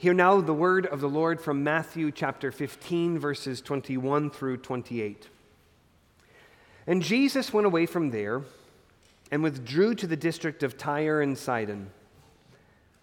Hear 0.00 0.14
now 0.14 0.40
the 0.40 0.54
word 0.54 0.86
of 0.86 1.02
the 1.02 1.10
Lord 1.10 1.42
from 1.42 1.62
Matthew 1.62 2.10
chapter 2.10 2.50
15, 2.50 3.18
verses 3.18 3.60
21 3.60 4.30
through 4.30 4.56
28. 4.56 5.28
And 6.86 7.02
Jesus 7.02 7.52
went 7.52 7.66
away 7.66 7.84
from 7.84 8.08
there 8.08 8.40
and 9.30 9.42
withdrew 9.42 9.94
to 9.96 10.06
the 10.06 10.16
district 10.16 10.62
of 10.62 10.78
Tyre 10.78 11.20
and 11.20 11.36
Sidon. 11.36 11.90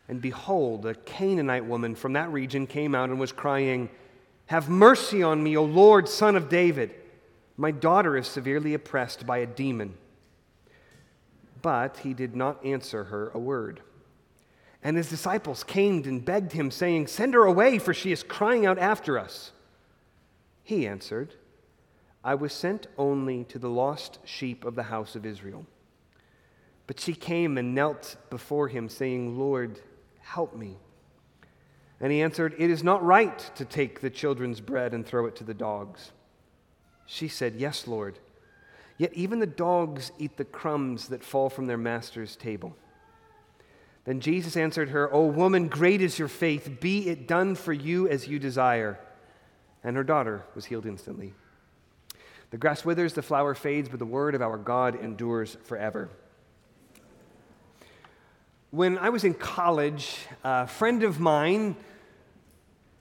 And 0.10 0.20
behold, 0.20 0.88
a 0.88 0.96
Canaanite 0.96 1.66
woman 1.66 1.94
from 1.94 2.14
that 2.14 2.32
region 2.32 2.66
came 2.66 2.96
out 2.96 3.12
and 3.12 3.20
was 3.20 3.32
crying, 3.32 3.92
Have 4.48 4.68
mercy 4.68 5.22
on 5.22 5.44
me, 5.44 5.56
O 5.56 5.66
Lord, 5.66 6.10
son 6.10 6.36
of 6.36 6.50
David. 6.50 6.96
My 7.58 7.70
daughter 7.70 8.18
is 8.18 8.26
severely 8.26 8.74
oppressed 8.74 9.28
by 9.28 9.38
a 9.38 9.46
demon. 9.46 9.94
But 11.62 11.98
he 11.98 12.16
did 12.16 12.36
not 12.36 12.66
answer 12.66 13.04
her 13.04 13.30
a 13.36 13.40
word. 13.40 13.82
And 14.84 14.96
his 14.96 15.10
disciples 15.10 15.64
came 15.64 16.04
and 16.04 16.24
begged 16.24 16.52
him, 16.52 16.72
saying, 16.72 17.08
Send 17.08 17.34
her 17.34 17.46
away, 17.46 17.80
for 17.80 17.94
she 17.94 18.12
is 18.12 18.24
crying 18.24 18.66
out 18.66 18.78
after 18.78 19.18
us. 19.18 19.52
He 20.64 20.88
answered, 20.88 21.34
I 22.24 22.36
was 22.36 22.54
sent 22.54 22.88
only 22.98 23.44
to 23.46 23.60
the 23.60 23.70
lost 23.70 24.20
sheep 24.24 24.66
of 24.66 24.76
the 24.76 24.84
house 24.84 25.16
of 25.16 25.26
Israel. 25.26 25.66
But 26.86 27.00
she 27.00 27.14
came 27.14 27.58
and 27.58 27.76
knelt 27.76 28.16
before 28.30 28.68
him, 28.68 28.88
saying, 28.90 29.38
Lord, 29.38 29.80
help 30.22 30.56
me. 30.56 30.78
And 32.00 32.12
he 32.12 32.22
answered, 32.22 32.56
It 32.58 32.70
is 32.70 32.84
not 32.84 33.04
right 33.04 33.40
to 33.56 33.66
take 33.66 34.02
the 34.02 34.10
children's 34.10 34.62
bread 34.62 34.94
and 34.94 35.06
throw 35.06 35.26
it 35.26 35.36
to 35.38 35.44
the 35.44 35.54
dogs. 35.54 36.12
She 37.06 37.28
said, 37.28 37.56
Yes, 37.56 37.88
Lord. 37.88 38.20
Yet 38.98 39.14
even 39.14 39.40
the 39.40 39.46
dogs 39.46 40.12
eat 40.18 40.38
the 40.38 40.46
crumbs 40.46 41.08
that 41.10 41.24
fall 41.24 41.50
from 41.50 41.66
their 41.66 41.78
master's 41.78 42.36
table. 42.36 42.76
Then 44.08 44.22
Jesus 44.22 44.56
answered 44.56 44.92
her, 44.92 45.14
O 45.14 45.26
woman, 45.26 45.68
great 45.68 46.02
is 46.02 46.18
your 46.18 46.30
faith. 46.30 46.80
Be 46.80 47.10
it 47.10 47.28
done 47.28 47.56
for 47.56 47.74
you 47.74 48.08
as 48.08 48.26
you 48.26 48.40
desire. 48.40 48.98
And 49.84 49.98
her 49.98 50.04
daughter 50.06 50.46
was 50.56 50.64
healed 50.64 50.86
instantly. 50.86 51.34
The 52.52 52.58
grass 52.58 52.86
withers, 52.86 53.16
the 53.16 53.22
flower 53.22 53.54
fades, 53.54 53.90
but 53.90 54.00
the 54.00 54.06
word 54.06 54.34
of 54.34 54.42
our 54.42 54.58
God 54.58 54.96
endures 54.96 55.58
forever. 55.66 56.08
When 58.72 58.98
I 58.98 59.10
was 59.10 59.26
in 59.26 59.34
college, 59.34 60.16
a 60.42 60.68
friend 60.68 61.04
of 61.04 61.20
mine 61.20 61.76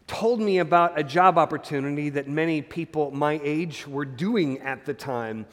told 0.09 0.41
me 0.41 0.59
about 0.59 0.99
a 0.99 1.05
job 1.05 1.39
opportunity 1.39 2.09
that 2.09 2.27
many 2.27 2.63
people 2.63 3.13
my 3.13 3.41
age 3.45 3.87
were 3.87 4.05
doing 4.05 4.59
at 4.59 4.85
the 4.85 4.95
time. 4.95 5.47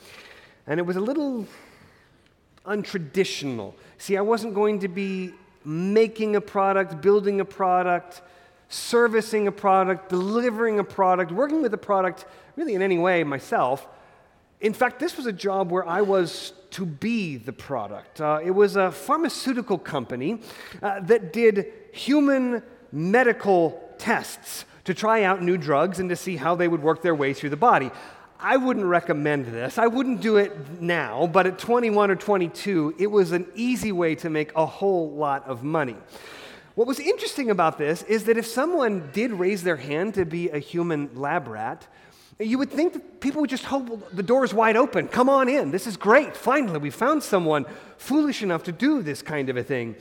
And 0.65 0.79
it 0.79 0.83
was 0.83 0.95
a 0.95 1.01
little 1.01 1.45
untraditional. 2.65 3.75
See, 3.99 4.17
I 4.17 4.21
wasn't 4.21 4.55
going 4.55 4.79
to 4.79 4.87
be 4.87 5.33
making 5.65 6.35
a 6.35 6.41
product, 6.41 7.01
building 7.01 7.39
a 7.39 7.45
product, 7.45 8.21
servicing 8.69 9.47
a 9.47 9.51
product, 9.51 10.09
delivering 10.09 10.79
a 10.79 10.83
product, 10.83 11.31
working 11.31 11.61
with 11.61 11.73
a 11.73 11.77
product 11.77 12.25
really 12.55 12.73
in 12.73 12.81
any 12.81 12.97
way 12.97 13.23
myself. 13.23 13.87
In 14.61 14.73
fact, 14.73 14.99
this 14.99 15.17
was 15.17 15.25
a 15.25 15.33
job 15.33 15.71
where 15.71 15.87
I 15.87 16.01
was 16.01 16.53
to 16.71 16.85
be 16.85 17.37
the 17.37 17.53
product. 17.53 18.21
Uh, 18.21 18.39
it 18.43 18.51
was 18.51 18.75
a 18.75 18.91
pharmaceutical 18.91 19.77
company 19.77 20.39
uh, 20.81 21.01
that 21.01 21.33
did 21.33 21.71
human 21.91 22.63
medical 22.91 23.93
tests 23.97 24.65
to 24.85 24.93
try 24.93 25.23
out 25.23 25.41
new 25.41 25.57
drugs 25.57 25.99
and 25.99 26.09
to 26.09 26.15
see 26.15 26.35
how 26.35 26.55
they 26.55 26.67
would 26.67 26.81
work 26.81 27.01
their 27.01 27.15
way 27.15 27.33
through 27.33 27.49
the 27.49 27.57
body. 27.57 27.91
I 28.43 28.57
wouldn't 28.57 28.85
recommend 28.85 29.45
this. 29.45 29.77
I 29.77 29.87
wouldn't 29.87 30.19
do 30.19 30.35
it 30.35 30.81
now, 30.81 31.27
but 31.27 31.47
at 31.47 31.57
21 31.57 32.11
or 32.11 32.17
22, 32.17 32.95
it 32.99 33.07
was 33.07 33.31
an 33.31 33.47
easy 33.55 33.93
way 33.93 34.15
to 34.15 34.29
make 34.29 34.53
a 34.53 34.65
whole 34.65 35.11
lot 35.11 35.47
of 35.47 35.63
money. 35.63 35.95
What 36.75 36.85
was 36.85 36.99
interesting 36.99 37.49
about 37.49 37.77
this 37.77 38.03
is 38.03 38.25
that 38.25 38.37
if 38.37 38.45
someone 38.45 39.11
did 39.13 39.31
raise 39.31 39.63
their 39.63 39.77
hand 39.77 40.15
to 40.15 40.25
be 40.25 40.49
a 40.49 40.59
human 40.59 41.09
lab 41.15 41.47
rat, 41.47 41.87
you 42.37 42.57
would 42.57 42.69
think 42.69 42.91
that 42.93 43.21
people 43.21 43.39
would 43.39 43.49
just 43.49 43.63
hope 43.63 44.11
the 44.11 44.23
door 44.23 44.43
is 44.43 44.53
wide 44.53 44.75
open. 44.75 45.07
Come 45.07 45.29
on 45.29 45.47
in. 45.47 45.71
This 45.71 45.87
is 45.87 45.95
great. 45.95 46.35
Finally, 46.35 46.79
we 46.79 46.89
found 46.89 47.23
someone 47.23 47.65
foolish 47.97 48.43
enough 48.43 48.63
to 48.63 48.73
do 48.73 49.01
this 49.01 49.21
kind 49.21 49.47
of 49.47 49.55
a 49.55 49.63
thing. 49.63 49.95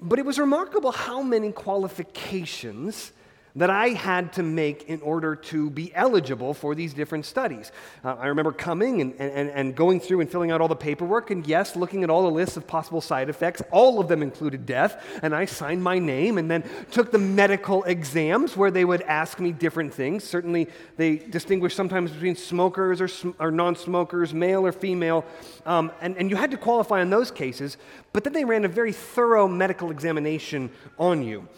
But 0.00 0.18
it 0.18 0.24
was 0.24 0.38
remarkable 0.38 0.92
how 0.92 1.20
many 1.20 1.52
qualifications 1.52 3.12
that 3.56 3.70
I 3.70 3.88
had 3.88 4.34
to 4.34 4.42
make 4.42 4.88
in 4.88 5.00
order 5.00 5.34
to 5.34 5.70
be 5.70 5.90
eligible 5.94 6.52
for 6.52 6.74
these 6.74 6.92
different 6.92 7.24
studies. 7.24 7.72
Uh, 8.04 8.14
I 8.14 8.26
remember 8.26 8.52
coming 8.52 9.00
and, 9.00 9.14
and, 9.18 9.48
and 9.48 9.74
going 9.74 9.98
through 9.98 10.20
and 10.20 10.30
filling 10.30 10.50
out 10.50 10.60
all 10.60 10.68
the 10.68 10.76
paperwork, 10.76 11.30
and 11.30 11.46
yes, 11.46 11.74
looking 11.74 12.04
at 12.04 12.10
all 12.10 12.22
the 12.22 12.30
lists 12.30 12.58
of 12.58 12.66
possible 12.66 13.00
side 13.00 13.30
effects. 13.30 13.62
All 13.70 13.98
of 13.98 14.08
them 14.08 14.22
included 14.22 14.66
death, 14.66 15.02
and 15.22 15.34
I 15.34 15.46
signed 15.46 15.82
my 15.82 15.98
name 15.98 16.36
and 16.36 16.50
then 16.50 16.64
took 16.90 17.10
the 17.10 17.18
medical 17.18 17.82
exams 17.84 18.56
where 18.56 18.70
they 18.70 18.84
would 18.84 19.02
ask 19.02 19.40
me 19.40 19.52
different 19.52 19.92
things. 19.94 20.22
Certainly, 20.22 20.68
they 20.98 21.16
distinguish 21.16 21.74
sometimes 21.74 22.10
between 22.10 22.36
smokers 22.36 23.00
or, 23.00 23.08
sm- 23.08 23.30
or 23.38 23.50
non 23.50 23.74
smokers, 23.74 24.34
male 24.34 24.66
or 24.66 24.72
female, 24.72 25.24
um, 25.64 25.90
and, 26.02 26.16
and 26.18 26.30
you 26.30 26.36
had 26.36 26.50
to 26.50 26.58
qualify 26.58 27.00
in 27.00 27.08
those 27.08 27.30
cases, 27.30 27.78
but 28.12 28.22
then 28.22 28.34
they 28.34 28.44
ran 28.44 28.66
a 28.66 28.68
very 28.68 28.92
thorough 28.92 29.48
medical 29.48 29.90
examination 29.90 30.70
on 30.98 31.22
you. 31.22 31.48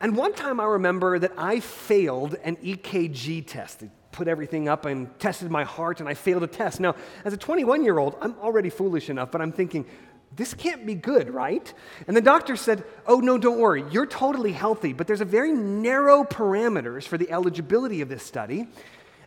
And 0.00 0.16
one 0.16 0.34
time 0.34 0.60
I 0.60 0.64
remember 0.64 1.18
that 1.18 1.32
I 1.38 1.60
failed 1.60 2.34
an 2.44 2.56
EKG 2.56 3.46
test. 3.46 3.80
They 3.80 3.90
put 4.12 4.28
everything 4.28 4.68
up 4.68 4.84
and 4.84 5.18
tested 5.18 5.50
my 5.50 5.64
heart, 5.64 6.00
and 6.00 6.08
I 6.08 6.14
failed 6.14 6.42
a 6.42 6.46
test. 6.46 6.80
Now, 6.80 6.96
as 7.24 7.32
a 7.32 7.36
21 7.36 7.84
year 7.84 7.98
old, 7.98 8.16
I'm 8.20 8.34
already 8.38 8.70
foolish 8.70 9.08
enough, 9.10 9.30
but 9.30 9.40
I'm 9.40 9.52
thinking, 9.52 9.86
this 10.34 10.52
can't 10.52 10.84
be 10.84 10.94
good, 10.94 11.30
right? 11.30 11.72
And 12.06 12.16
the 12.16 12.20
doctor 12.20 12.56
said, 12.56 12.84
Oh, 13.06 13.20
no, 13.20 13.38
don't 13.38 13.58
worry. 13.58 13.84
You're 13.90 14.06
totally 14.06 14.52
healthy, 14.52 14.92
but 14.92 15.06
there's 15.06 15.22
a 15.22 15.26
very 15.26 15.52
narrow 15.52 16.24
parameters 16.24 17.04
for 17.04 17.16
the 17.16 17.30
eligibility 17.30 18.02
of 18.02 18.08
this 18.08 18.22
study, 18.22 18.68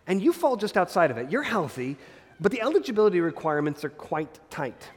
and 0.05 0.21
you 0.21 0.33
fall 0.33 0.55
just 0.55 0.77
outside 0.77 1.09
of 1.09 1.17
it. 1.17 1.31
You're 1.31 1.43
healthy, 1.43 1.97
but 2.39 2.51
the 2.51 2.61
eligibility 2.61 3.21
requirements 3.21 3.83
are 3.83 3.89
quite 3.89 4.39
tight. 4.49 4.89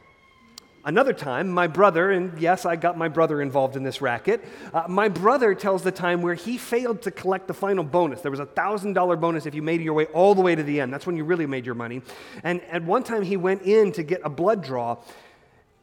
Another 0.85 1.13
time, 1.13 1.49
my 1.49 1.69
brother, 1.69 2.11
and 2.11 2.37
yes, 2.41 2.67
I 2.67 2.75
got 2.75 2.99
my 2.99 3.07
brother 3.07 3.41
involved 3.41 3.77
in 3.77 3.85
this 3.85 4.01
racket. 4.01 4.45
Uh, 4.75 4.83
my 4.89 5.09
brother 5.09 5.55
tells 5.55 5.85
the 5.85 5.93
time 5.93 6.23
where 6.23 6.35
he 6.35 6.59
failed 6.59 7.03
to 7.03 7.13
collect 7.13 7.47
the 7.47 7.55
final 7.55 7.85
bonus. 7.85 8.21
There 8.21 8.33
was 8.33 8.41
a 8.41 8.47
$1,000 8.47 9.21
bonus 9.21 9.47
if 9.47 9.55
you 9.55 9.63
made 9.63 9.81
your 9.81 9.95
way 9.95 10.07
all 10.07 10.35
the 10.35 10.41
way 10.41 10.57
to 10.57 10.63
the 10.65 10.81
end. 10.81 10.93
That's 10.93 11.07
when 11.07 11.17
you 11.17 11.23
really 11.23 11.47
made 11.47 11.65
your 11.65 11.77
money. 11.77 12.03
And 12.43 12.61
at 12.63 12.83
one 12.83 13.05
time, 13.05 13.23
he 13.23 13.37
went 13.37 13.63
in 13.63 13.93
to 13.93 14.03
get 14.03 14.23
a 14.25 14.29
blood 14.29 14.65
draw, 14.65 14.97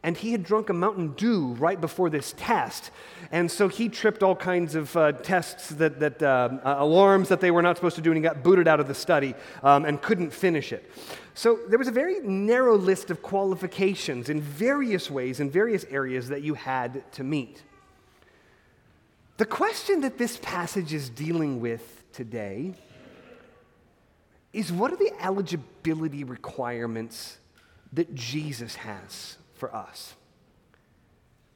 and 0.03 0.17
he 0.17 0.33
had 0.33 0.43
drunk 0.43 0.69
a 0.69 0.73
Mountain 0.73 1.13
Dew 1.13 1.53
right 1.53 1.79
before 1.79 2.09
this 2.09 2.33
test. 2.35 2.91
And 3.31 3.49
so 3.49 3.69
he 3.69 3.87
tripped 3.87 4.21
all 4.21 4.35
kinds 4.35 4.75
of 4.75 4.95
uh, 4.97 5.13
tests, 5.13 5.69
that, 5.69 6.01
that 6.01 6.21
uh, 6.21 6.49
uh, 6.61 6.75
alarms 6.79 7.29
that 7.29 7.39
they 7.39 7.51
were 7.51 7.61
not 7.61 7.77
supposed 7.77 7.95
to 7.95 8.01
do, 8.01 8.09
and 8.11 8.17
he 8.17 8.21
got 8.21 8.43
booted 8.43 8.67
out 8.67 8.81
of 8.81 8.89
the 8.89 8.95
study 8.95 9.33
um, 9.63 9.85
and 9.85 10.01
couldn't 10.01 10.31
finish 10.31 10.73
it. 10.73 10.91
So 11.33 11.59
there 11.67 11.79
was 11.79 11.87
a 11.87 11.91
very 11.91 12.19
narrow 12.19 12.77
list 12.77 13.11
of 13.11 13.21
qualifications 13.21 14.29
in 14.29 14.41
various 14.41 15.09
ways, 15.09 15.39
in 15.39 15.49
various 15.49 15.85
areas 15.85 16.29
that 16.29 16.41
you 16.41 16.53
had 16.53 17.09
to 17.13 17.23
meet. 17.23 17.63
The 19.37 19.45
question 19.45 20.01
that 20.01 20.17
this 20.17 20.37
passage 20.41 20.93
is 20.93 21.09
dealing 21.09 21.61
with 21.61 22.03
today 22.11 22.73
is 24.51 24.71
what 24.71 24.91
are 24.91 24.97
the 24.97 25.13
eligibility 25.21 26.23
requirements 26.23 27.37
that 27.93 28.13
Jesus 28.13 28.75
has 28.75 29.37
for 29.53 29.73
us? 29.73 30.15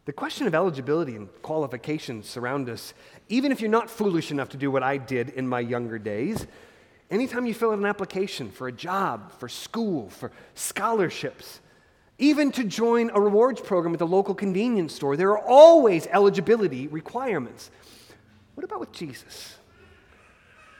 The 0.05 0.13
question 0.13 0.47
of 0.47 0.55
eligibility 0.55 1.16
and 1.16 1.29
qualifications 1.41 2.28
surround 2.28 2.69
us, 2.69 2.94
even 3.29 3.51
if 3.51 3.61
you're 3.61 3.69
not 3.69 3.90
foolish 3.90 4.31
enough 4.31 4.50
to 4.50 4.57
do 4.57 4.69
what 4.69 4.84
I 4.84 4.97
did 4.97 5.29
in 5.29 5.47
my 5.47 5.61
younger 5.61 5.97
days. 5.97 6.45
Anytime 7.12 7.46
you 7.46 7.53
fill 7.53 7.72
out 7.72 7.80
an 7.80 7.86
application 7.86 8.50
for 8.50 8.68
a 8.68 8.72
job, 8.72 9.31
for 9.40 9.47
school, 9.47 10.09
for 10.09 10.31
scholarships, 10.56 11.59
even 12.18 12.52
to 12.53 12.64
join 12.64 13.12
a 13.14 13.19
rewards 13.19 13.62
program 13.62 13.94
at 13.94 14.00
the 14.00 14.08
local 14.08 14.34
convenience 14.34 14.96
store, 14.96 15.16
there 15.16 15.31
are 15.31 15.40
always 15.40 16.08
eligibility 16.08 16.88
requirements. 16.88 17.69
What 18.56 18.64
about 18.64 18.80
with 18.80 18.91
Jesus? 18.91 19.58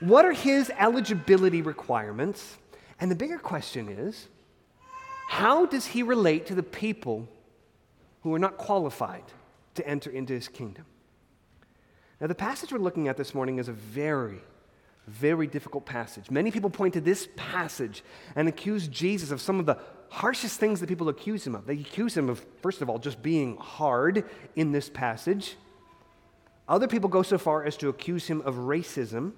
What 0.00 0.24
are 0.24 0.32
his 0.32 0.70
eligibility 0.78 1.62
requirements? 1.62 2.56
And 3.00 3.10
the 3.10 3.16
bigger 3.16 3.38
question 3.38 3.88
is 3.88 4.28
how 5.28 5.66
does 5.66 5.86
he 5.86 6.02
relate 6.02 6.46
to 6.46 6.54
the 6.54 6.62
people 6.62 7.28
who 8.24 8.34
are 8.34 8.38
not 8.38 8.56
qualified 8.56 9.22
to 9.74 9.86
enter 9.86 10.10
into 10.10 10.32
his 10.32 10.48
kingdom. 10.48 10.86
Now, 12.20 12.26
the 12.26 12.34
passage 12.34 12.72
we're 12.72 12.78
looking 12.78 13.06
at 13.06 13.16
this 13.16 13.34
morning 13.34 13.58
is 13.58 13.68
a 13.68 13.72
very, 13.72 14.40
very 15.06 15.46
difficult 15.46 15.84
passage. 15.84 16.30
Many 16.30 16.50
people 16.50 16.70
point 16.70 16.94
to 16.94 17.00
this 17.00 17.28
passage 17.36 18.02
and 18.36 18.48
accuse 18.48 18.88
Jesus 18.88 19.30
of 19.30 19.40
some 19.40 19.60
of 19.60 19.66
the 19.66 19.78
harshest 20.08 20.60
things 20.60 20.80
that 20.80 20.88
people 20.88 21.08
accuse 21.08 21.46
him 21.46 21.54
of. 21.54 21.66
They 21.66 21.74
accuse 21.74 22.16
him 22.16 22.28
of, 22.28 22.44
first 22.62 22.80
of 22.82 22.88
all, 22.88 22.98
just 22.98 23.22
being 23.22 23.56
hard 23.56 24.24
in 24.56 24.72
this 24.72 24.88
passage. 24.88 25.56
Other 26.68 26.88
people 26.88 27.08
go 27.08 27.22
so 27.22 27.36
far 27.36 27.64
as 27.64 27.76
to 27.78 27.88
accuse 27.88 28.26
him 28.26 28.40
of 28.42 28.54
racism 28.54 29.32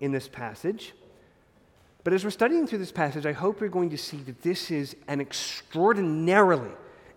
in 0.00 0.12
this 0.12 0.28
passage. 0.28 0.92
But 2.02 2.12
as 2.12 2.24
we're 2.24 2.30
studying 2.30 2.66
through 2.66 2.78
this 2.78 2.92
passage, 2.92 3.24
I 3.24 3.32
hope 3.32 3.60
you're 3.60 3.68
going 3.68 3.90
to 3.90 3.98
see 3.98 4.18
that 4.18 4.42
this 4.42 4.70
is 4.70 4.96
an 5.08 5.20
extraordinarily 5.20 6.72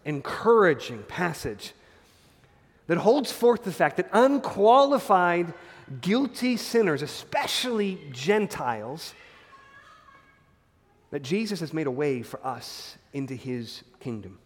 encouraging 0.06 1.04
passage 1.04 1.74
that 2.88 2.98
holds 2.98 3.32
forth 3.32 3.64
the 3.64 3.72
fact 3.72 3.98
that 3.98 4.10
unqualified 4.14 5.54
guilty 6.02 6.58
sinners, 6.58 7.02
especially 7.02 8.00
Gentiles, 8.12 9.14
that 11.12 11.22
Jesus 11.22 11.60
has 11.62 11.74
made 11.74 11.88
a 11.88 11.92
way 11.92 12.22
for 12.22 12.46
us 12.46 12.98
into 13.14 13.34
his 13.34 13.84
kingdom. 14.00 14.40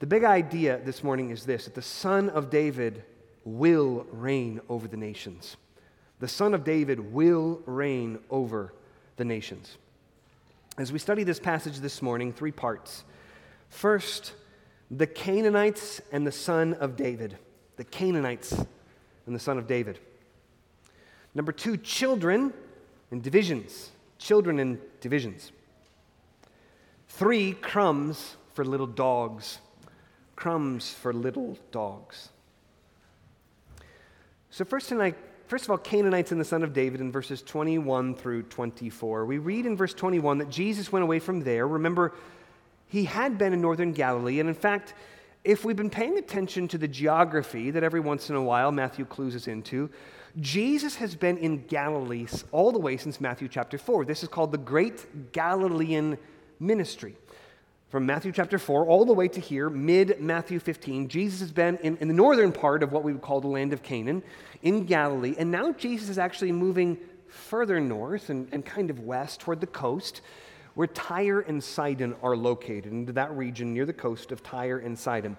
The 0.00 0.06
big 0.06 0.24
idea 0.24 0.80
this 0.84 1.04
morning 1.04 1.30
is 1.30 1.44
this 1.44 1.66
that 1.66 1.74
the 1.74 1.82
Son 1.82 2.28
of 2.30 2.50
David 2.50 3.04
will 3.44 4.06
reign 4.10 4.60
over 4.68 4.88
the 4.88 4.96
nations. 4.96 5.56
The 6.18 6.28
Son 6.28 6.54
of 6.54 6.64
David 6.64 7.12
will 7.12 7.60
reign 7.66 8.18
over 8.30 8.72
the 9.16 9.24
nations. 9.24 9.76
As 10.78 10.92
we 10.92 10.98
study 10.98 11.22
this 11.22 11.38
passage 11.38 11.78
this 11.78 12.00
morning, 12.00 12.32
three 12.32 12.52
parts. 12.52 13.04
First, 13.68 14.32
the 14.90 15.06
Canaanites 15.06 16.00
and 16.10 16.26
the 16.26 16.32
Son 16.32 16.74
of 16.74 16.96
David. 16.96 17.36
The 17.76 17.84
Canaanites 17.84 18.52
and 19.26 19.34
the 19.34 19.40
Son 19.40 19.58
of 19.58 19.66
David. 19.66 19.98
Number 21.34 21.52
two, 21.52 21.76
children 21.76 22.52
and 23.10 23.22
divisions. 23.22 23.90
Children 24.18 24.58
and 24.58 24.78
divisions. 25.00 25.52
Three, 27.08 27.52
crumbs 27.52 28.36
for 28.54 28.64
little 28.64 28.86
dogs. 28.86 29.58
Crumbs 30.36 30.92
for 30.92 31.12
little 31.12 31.58
dogs. 31.70 32.30
So, 34.50 34.64
first 34.64 34.88
tonight, 34.88 35.16
first 35.46 35.64
of 35.64 35.70
all, 35.70 35.78
Canaanites 35.78 36.32
and 36.32 36.40
the 36.40 36.44
son 36.44 36.62
of 36.62 36.72
David 36.72 37.00
in 37.00 37.10
verses 37.10 37.42
21 37.42 38.14
through 38.14 38.42
24. 38.44 39.24
We 39.24 39.38
read 39.38 39.66
in 39.66 39.76
verse 39.76 39.94
21 39.94 40.38
that 40.38 40.50
Jesus 40.50 40.92
went 40.92 41.02
away 41.02 41.18
from 41.18 41.40
there. 41.40 41.66
Remember, 41.66 42.12
he 42.86 43.04
had 43.04 43.38
been 43.38 43.54
in 43.54 43.62
northern 43.62 43.92
Galilee, 43.92 44.40
and 44.40 44.48
in 44.48 44.54
fact, 44.54 44.92
if 45.44 45.64
we've 45.64 45.76
been 45.76 45.90
paying 45.90 46.18
attention 46.18 46.68
to 46.68 46.78
the 46.78 46.86
geography 46.86 47.70
that 47.70 47.82
every 47.82 48.00
once 48.00 48.30
in 48.30 48.36
a 48.36 48.42
while 48.42 48.70
Matthew 48.70 49.04
clues 49.04 49.34
us 49.34 49.48
into, 49.48 49.90
Jesus 50.40 50.96
has 50.96 51.14
been 51.14 51.36
in 51.36 51.66
Galilee 51.66 52.26
all 52.52 52.72
the 52.72 52.78
way 52.78 52.96
since 52.96 53.20
Matthew 53.20 53.48
chapter 53.48 53.76
4. 53.76 54.04
This 54.04 54.22
is 54.22 54.28
called 54.28 54.52
the 54.52 54.58
Great 54.58 55.32
Galilean 55.32 56.16
Ministry. 56.58 57.16
From 57.90 58.06
Matthew 58.06 58.32
chapter 58.32 58.58
4 58.58 58.86
all 58.86 59.04
the 59.04 59.12
way 59.12 59.28
to 59.28 59.40
here, 59.40 59.68
mid 59.68 60.18
Matthew 60.18 60.58
15, 60.58 61.08
Jesus 61.08 61.40
has 61.40 61.52
been 61.52 61.76
in, 61.78 61.98
in 61.98 62.08
the 62.08 62.14
northern 62.14 62.50
part 62.50 62.82
of 62.82 62.90
what 62.90 63.04
we 63.04 63.12
would 63.12 63.20
call 63.20 63.42
the 63.42 63.48
land 63.48 63.74
of 63.74 63.82
Canaan, 63.82 64.22
in 64.62 64.86
Galilee. 64.86 65.34
And 65.36 65.50
now 65.50 65.72
Jesus 65.72 66.08
is 66.08 66.16
actually 66.16 66.52
moving 66.52 66.96
further 67.28 67.78
north 67.80 68.30
and, 68.30 68.48
and 68.52 68.64
kind 68.64 68.88
of 68.88 69.00
west 69.00 69.40
toward 69.40 69.60
the 69.60 69.66
coast, 69.66 70.22
where 70.74 70.86
Tyre 70.86 71.40
and 71.40 71.62
Sidon 71.62 72.16
are 72.22 72.34
located, 72.34 72.86
into 72.86 73.12
that 73.12 73.30
region 73.36 73.74
near 73.74 73.84
the 73.84 73.92
coast 73.92 74.32
of 74.32 74.42
Tyre 74.42 74.78
and 74.78 74.98
Sidon. 74.98 75.36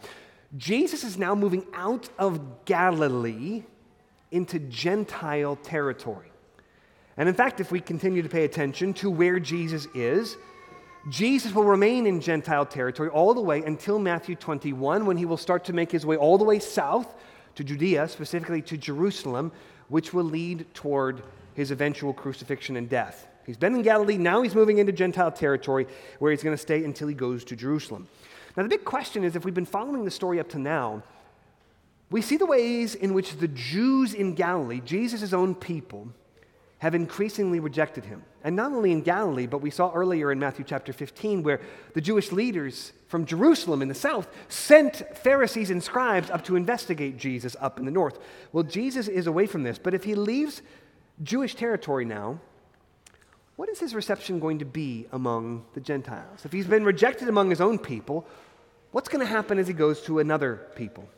Jesus 0.56 1.04
is 1.04 1.18
now 1.18 1.34
moving 1.34 1.66
out 1.74 2.10
of 2.20 2.66
Galilee 2.66 3.64
into 4.34 4.60
Gentile 4.60 5.56
territory. 5.56 6.32
And 7.16 7.30
in 7.30 7.36
fact, 7.36 7.60
if 7.60 7.72
we 7.72 7.80
continue 7.80 8.22
to 8.22 8.30
pay 8.30 8.44
attention 8.44 8.94
to 8.96 9.10
where 9.10 9.40
Jesus 9.40 9.88
is, 9.94 10.36
Jesus 11.10 11.54
will 11.54 11.64
remain 11.64 12.08
in 12.08 12.20
Gentile 12.20 12.66
territory 12.66 13.10
all 13.10 13.34
the 13.34 13.42
way 13.42 13.62
until 13.64 14.00
Matthew 14.00 14.36
21, 14.36 15.06
when 15.06 15.18
he 15.18 15.26
will 15.26 15.38
start 15.38 15.66
to 15.66 15.74
make 15.74 15.92
his 15.92 16.06
way 16.06 16.18
all 16.18 16.38
the 16.38 16.44
way 16.44 16.60
south 16.60 17.14
to 17.56 17.64
Judea, 17.64 18.08
specifically 18.08 18.62
to 18.64 18.78
Jerusalem, 18.78 19.52
which 19.90 20.14
will 20.14 20.24
lead 20.24 20.74
toward 20.74 21.22
his 21.54 21.72
eventual 21.72 22.14
crucifixion 22.14 22.78
and 22.78 22.90
death. 22.90 23.28
He's 23.46 23.58
been 23.58 23.76
in 23.76 23.82
Galilee, 23.82 24.18
now 24.18 24.42
he's 24.42 24.56
moving 24.56 24.80
into 24.80 24.92
Gentile 24.92 25.32
territory 25.32 25.86
where 26.20 26.32
he's 26.32 26.42
going 26.42 26.56
to 26.56 26.62
stay 26.62 26.84
until 26.84 27.10
he 27.10 27.14
goes 27.14 27.44
to 27.46 27.56
Jerusalem. 27.56 28.08
Now, 28.56 28.64
the 28.64 28.70
big 28.70 28.86
question 28.86 29.24
is 29.24 29.36
if 29.36 29.46
we've 29.46 29.54
been 29.54 29.66
following 29.66 30.06
the 30.06 30.12
story 30.12 30.40
up 30.40 30.50
to 30.50 30.60
now, 30.60 31.04
we 32.14 32.22
see 32.22 32.38
the 32.38 32.46
ways 32.46 32.94
in 32.94 33.16
which 33.16 33.38
the 33.38 33.48
Jews 33.48 34.14
in 34.14 34.36
Galilee, 34.36 34.82
Jesus' 34.86 35.34
own 35.34 35.56
people, 35.56 36.10
have 36.78 36.94
increasingly 36.94 37.60
rejected 37.60 38.06
him. 38.06 38.24
And 38.44 38.56
not 38.56 38.72
only 38.72 38.92
in 38.92 39.02
Galilee, 39.02 39.48
but 39.48 39.64
we 39.64 39.72
saw 39.72 39.92
earlier 39.92 40.32
in 40.32 40.38
Matthew 40.38 40.64
chapter 40.64 40.94
15 40.94 41.42
where 41.42 41.60
the 41.96 42.02
Jewish 42.02 42.32
leaders 42.32 42.94
from 43.08 43.26
Jerusalem 43.26 43.82
in 43.82 43.88
the 43.88 43.96
south 43.96 44.28
sent 44.48 44.98
Pharisees 45.18 45.72
and 45.72 45.82
scribes 45.82 46.30
up 46.30 46.44
to 46.44 46.56
investigate 46.56 47.18
Jesus 47.18 47.56
up 47.60 47.80
in 47.80 47.86
the 47.86 47.92
north. 47.92 48.20
Well, 48.52 48.64
Jesus 48.64 49.08
is 49.08 49.26
away 49.26 49.48
from 49.48 49.64
this, 49.64 49.80
but 49.80 49.96
if 49.96 50.04
he 50.04 50.14
leaves 50.14 50.62
Jewish 51.24 51.56
territory 51.56 52.06
now, 52.06 52.40
what 53.56 53.70
is 53.70 53.80
his 53.80 53.96
reception 53.96 54.40
going 54.40 54.60
to 54.60 54.66
be 54.66 55.08
among 55.12 55.66
the 55.74 55.82
Gentiles? 55.82 56.46
If 56.46 56.52
he's 56.52 56.68
been 56.68 56.86
rejected 56.86 57.28
among 57.28 57.50
his 57.50 57.62
own 57.62 57.80
people, 57.80 58.28
what's 58.92 59.10
going 59.10 59.26
to 59.26 59.32
happen 59.32 59.58
as 59.58 59.68
he 59.68 59.74
goes 59.74 60.02
to 60.02 60.20
another 60.20 60.68
people? 60.76 61.10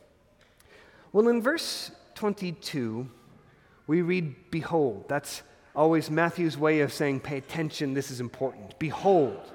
Well, 1.12 1.28
in 1.28 1.40
verse 1.40 1.90
22, 2.14 3.08
we 3.86 4.02
read, 4.02 4.50
Behold. 4.50 5.04
That's 5.08 5.42
always 5.74 6.10
Matthew's 6.10 6.58
way 6.58 6.80
of 6.80 6.92
saying, 6.92 7.20
Pay 7.20 7.38
attention, 7.38 7.94
this 7.94 8.10
is 8.10 8.20
important. 8.20 8.78
Behold. 8.78 9.52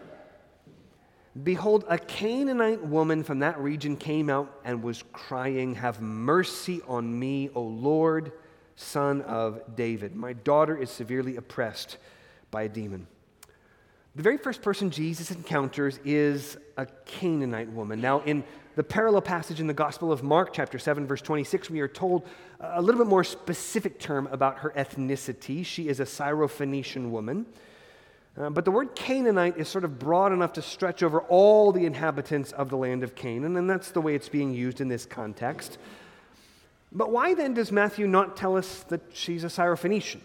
Behold, 1.43 1.85
a 1.87 1.97
Canaanite 1.97 2.85
woman 2.85 3.23
from 3.23 3.39
that 3.39 3.57
region 3.59 3.95
came 3.95 4.29
out 4.29 4.53
and 4.65 4.83
was 4.83 5.03
crying, 5.13 5.75
Have 5.75 6.01
mercy 6.01 6.81
on 6.87 7.17
me, 7.17 7.49
O 7.55 7.61
Lord, 7.61 8.33
son 8.75 9.21
of 9.21 9.75
David. 9.75 10.15
My 10.15 10.33
daughter 10.33 10.75
is 10.75 10.89
severely 10.89 11.37
oppressed 11.37 11.97
by 12.49 12.63
a 12.63 12.69
demon. 12.69 13.07
The 14.13 14.23
very 14.23 14.37
first 14.37 14.61
person 14.61 14.91
Jesus 14.91 15.31
encounters 15.31 15.99
is 16.03 16.57
a 16.75 16.85
Canaanite 16.85 17.71
woman. 17.71 18.01
Now, 18.01 18.19
in 18.21 18.43
the 18.75 18.83
parallel 18.83 19.21
passage 19.21 19.59
in 19.59 19.67
the 19.67 19.73
Gospel 19.73 20.11
of 20.11 20.23
Mark, 20.23 20.53
chapter 20.53 20.79
7, 20.79 21.05
verse 21.05 21.21
26, 21.21 21.69
we 21.69 21.81
are 21.81 21.87
told 21.87 22.27
a 22.59 22.81
little 22.81 22.99
bit 22.99 23.09
more 23.09 23.23
specific 23.23 23.99
term 23.99 24.27
about 24.31 24.59
her 24.59 24.71
ethnicity. 24.77 25.65
She 25.65 25.89
is 25.89 25.99
a 25.99 26.05
Syrophoenician 26.05 27.09
woman. 27.09 27.45
Uh, 28.37 28.49
but 28.49 28.63
the 28.63 28.71
word 28.71 28.95
Canaanite 28.95 29.57
is 29.57 29.67
sort 29.67 29.83
of 29.83 29.99
broad 29.99 30.31
enough 30.31 30.53
to 30.53 30.61
stretch 30.61 31.03
over 31.03 31.19
all 31.23 31.73
the 31.73 31.85
inhabitants 31.85 32.53
of 32.53 32.69
the 32.69 32.77
land 32.77 33.03
of 33.03 33.13
Canaan, 33.13 33.57
and 33.57 33.69
that's 33.69 33.91
the 33.91 33.99
way 33.99 34.15
it's 34.15 34.29
being 34.29 34.53
used 34.53 34.79
in 34.79 34.87
this 34.87 35.05
context. 35.05 35.77
But 36.93 37.11
why 37.11 37.33
then 37.33 37.53
does 37.53 37.71
Matthew 37.71 38.07
not 38.07 38.37
tell 38.37 38.55
us 38.55 38.83
that 38.83 39.01
she's 39.13 39.43
a 39.43 39.47
Syrophoenician? 39.47 40.21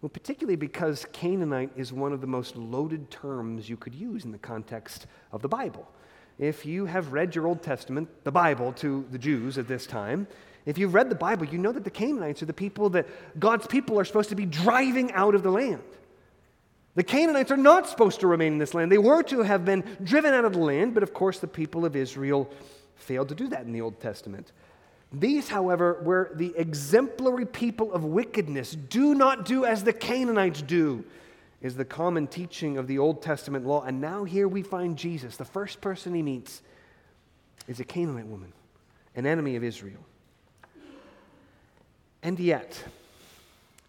Well, 0.00 0.08
particularly 0.08 0.56
because 0.56 1.06
Canaanite 1.12 1.72
is 1.76 1.92
one 1.92 2.12
of 2.12 2.20
the 2.20 2.26
most 2.26 2.56
loaded 2.56 3.10
terms 3.10 3.68
you 3.68 3.76
could 3.76 3.94
use 3.94 4.24
in 4.24 4.32
the 4.32 4.38
context 4.38 5.06
of 5.32 5.42
the 5.42 5.48
Bible. 5.48 5.90
If 6.38 6.64
you 6.64 6.86
have 6.86 7.12
read 7.12 7.34
your 7.34 7.46
Old 7.46 7.62
Testament, 7.62 8.08
the 8.24 8.30
Bible, 8.30 8.72
to 8.74 9.06
the 9.10 9.18
Jews 9.18 9.58
at 9.58 9.66
this 9.66 9.86
time, 9.86 10.28
if 10.66 10.78
you've 10.78 10.94
read 10.94 11.10
the 11.10 11.16
Bible, 11.16 11.46
you 11.46 11.58
know 11.58 11.72
that 11.72 11.84
the 11.84 11.90
Canaanites 11.90 12.42
are 12.42 12.46
the 12.46 12.52
people 12.52 12.90
that 12.90 13.06
God's 13.40 13.66
people 13.66 13.98
are 13.98 14.04
supposed 14.04 14.28
to 14.28 14.36
be 14.36 14.46
driving 14.46 15.10
out 15.12 15.34
of 15.34 15.42
the 15.42 15.50
land. 15.50 15.82
The 16.94 17.02
Canaanites 17.02 17.50
are 17.50 17.56
not 17.56 17.88
supposed 17.88 18.20
to 18.20 18.26
remain 18.26 18.54
in 18.54 18.58
this 18.58 18.74
land. 18.74 18.92
They 18.92 18.98
were 18.98 19.22
to 19.24 19.42
have 19.42 19.64
been 19.64 19.84
driven 20.02 20.34
out 20.34 20.44
of 20.44 20.52
the 20.52 20.58
land, 20.58 20.94
but 20.94 21.02
of 21.02 21.14
course, 21.14 21.38
the 21.38 21.46
people 21.46 21.84
of 21.84 21.96
Israel 21.96 22.50
failed 22.96 23.28
to 23.30 23.34
do 23.34 23.48
that 23.48 23.62
in 23.62 23.72
the 23.72 23.80
Old 23.80 24.00
Testament. 24.00 24.52
These, 25.12 25.48
however, 25.48 26.00
were 26.02 26.30
the 26.34 26.52
exemplary 26.56 27.46
people 27.46 27.92
of 27.92 28.04
wickedness. 28.04 28.72
Do 28.72 29.14
not 29.14 29.44
do 29.44 29.64
as 29.64 29.84
the 29.84 29.92
Canaanites 29.92 30.60
do 30.62 31.04
is 31.60 31.76
the 31.76 31.84
common 31.84 32.26
teaching 32.26 32.78
of 32.78 32.86
the 32.86 32.98
Old 32.98 33.22
Testament 33.22 33.66
law. 33.66 33.82
And 33.82 34.00
now 34.00 34.24
here 34.24 34.46
we 34.46 34.62
find 34.62 34.96
Jesus. 34.96 35.36
The 35.36 35.44
first 35.44 35.80
person 35.80 36.14
he 36.14 36.22
meets 36.22 36.62
is 37.66 37.80
a 37.80 37.84
Canaanite 37.84 38.26
woman, 38.26 38.52
an 39.16 39.26
enemy 39.26 39.56
of 39.56 39.64
Israel. 39.64 40.00
And 42.22 42.38
yet, 42.38 42.82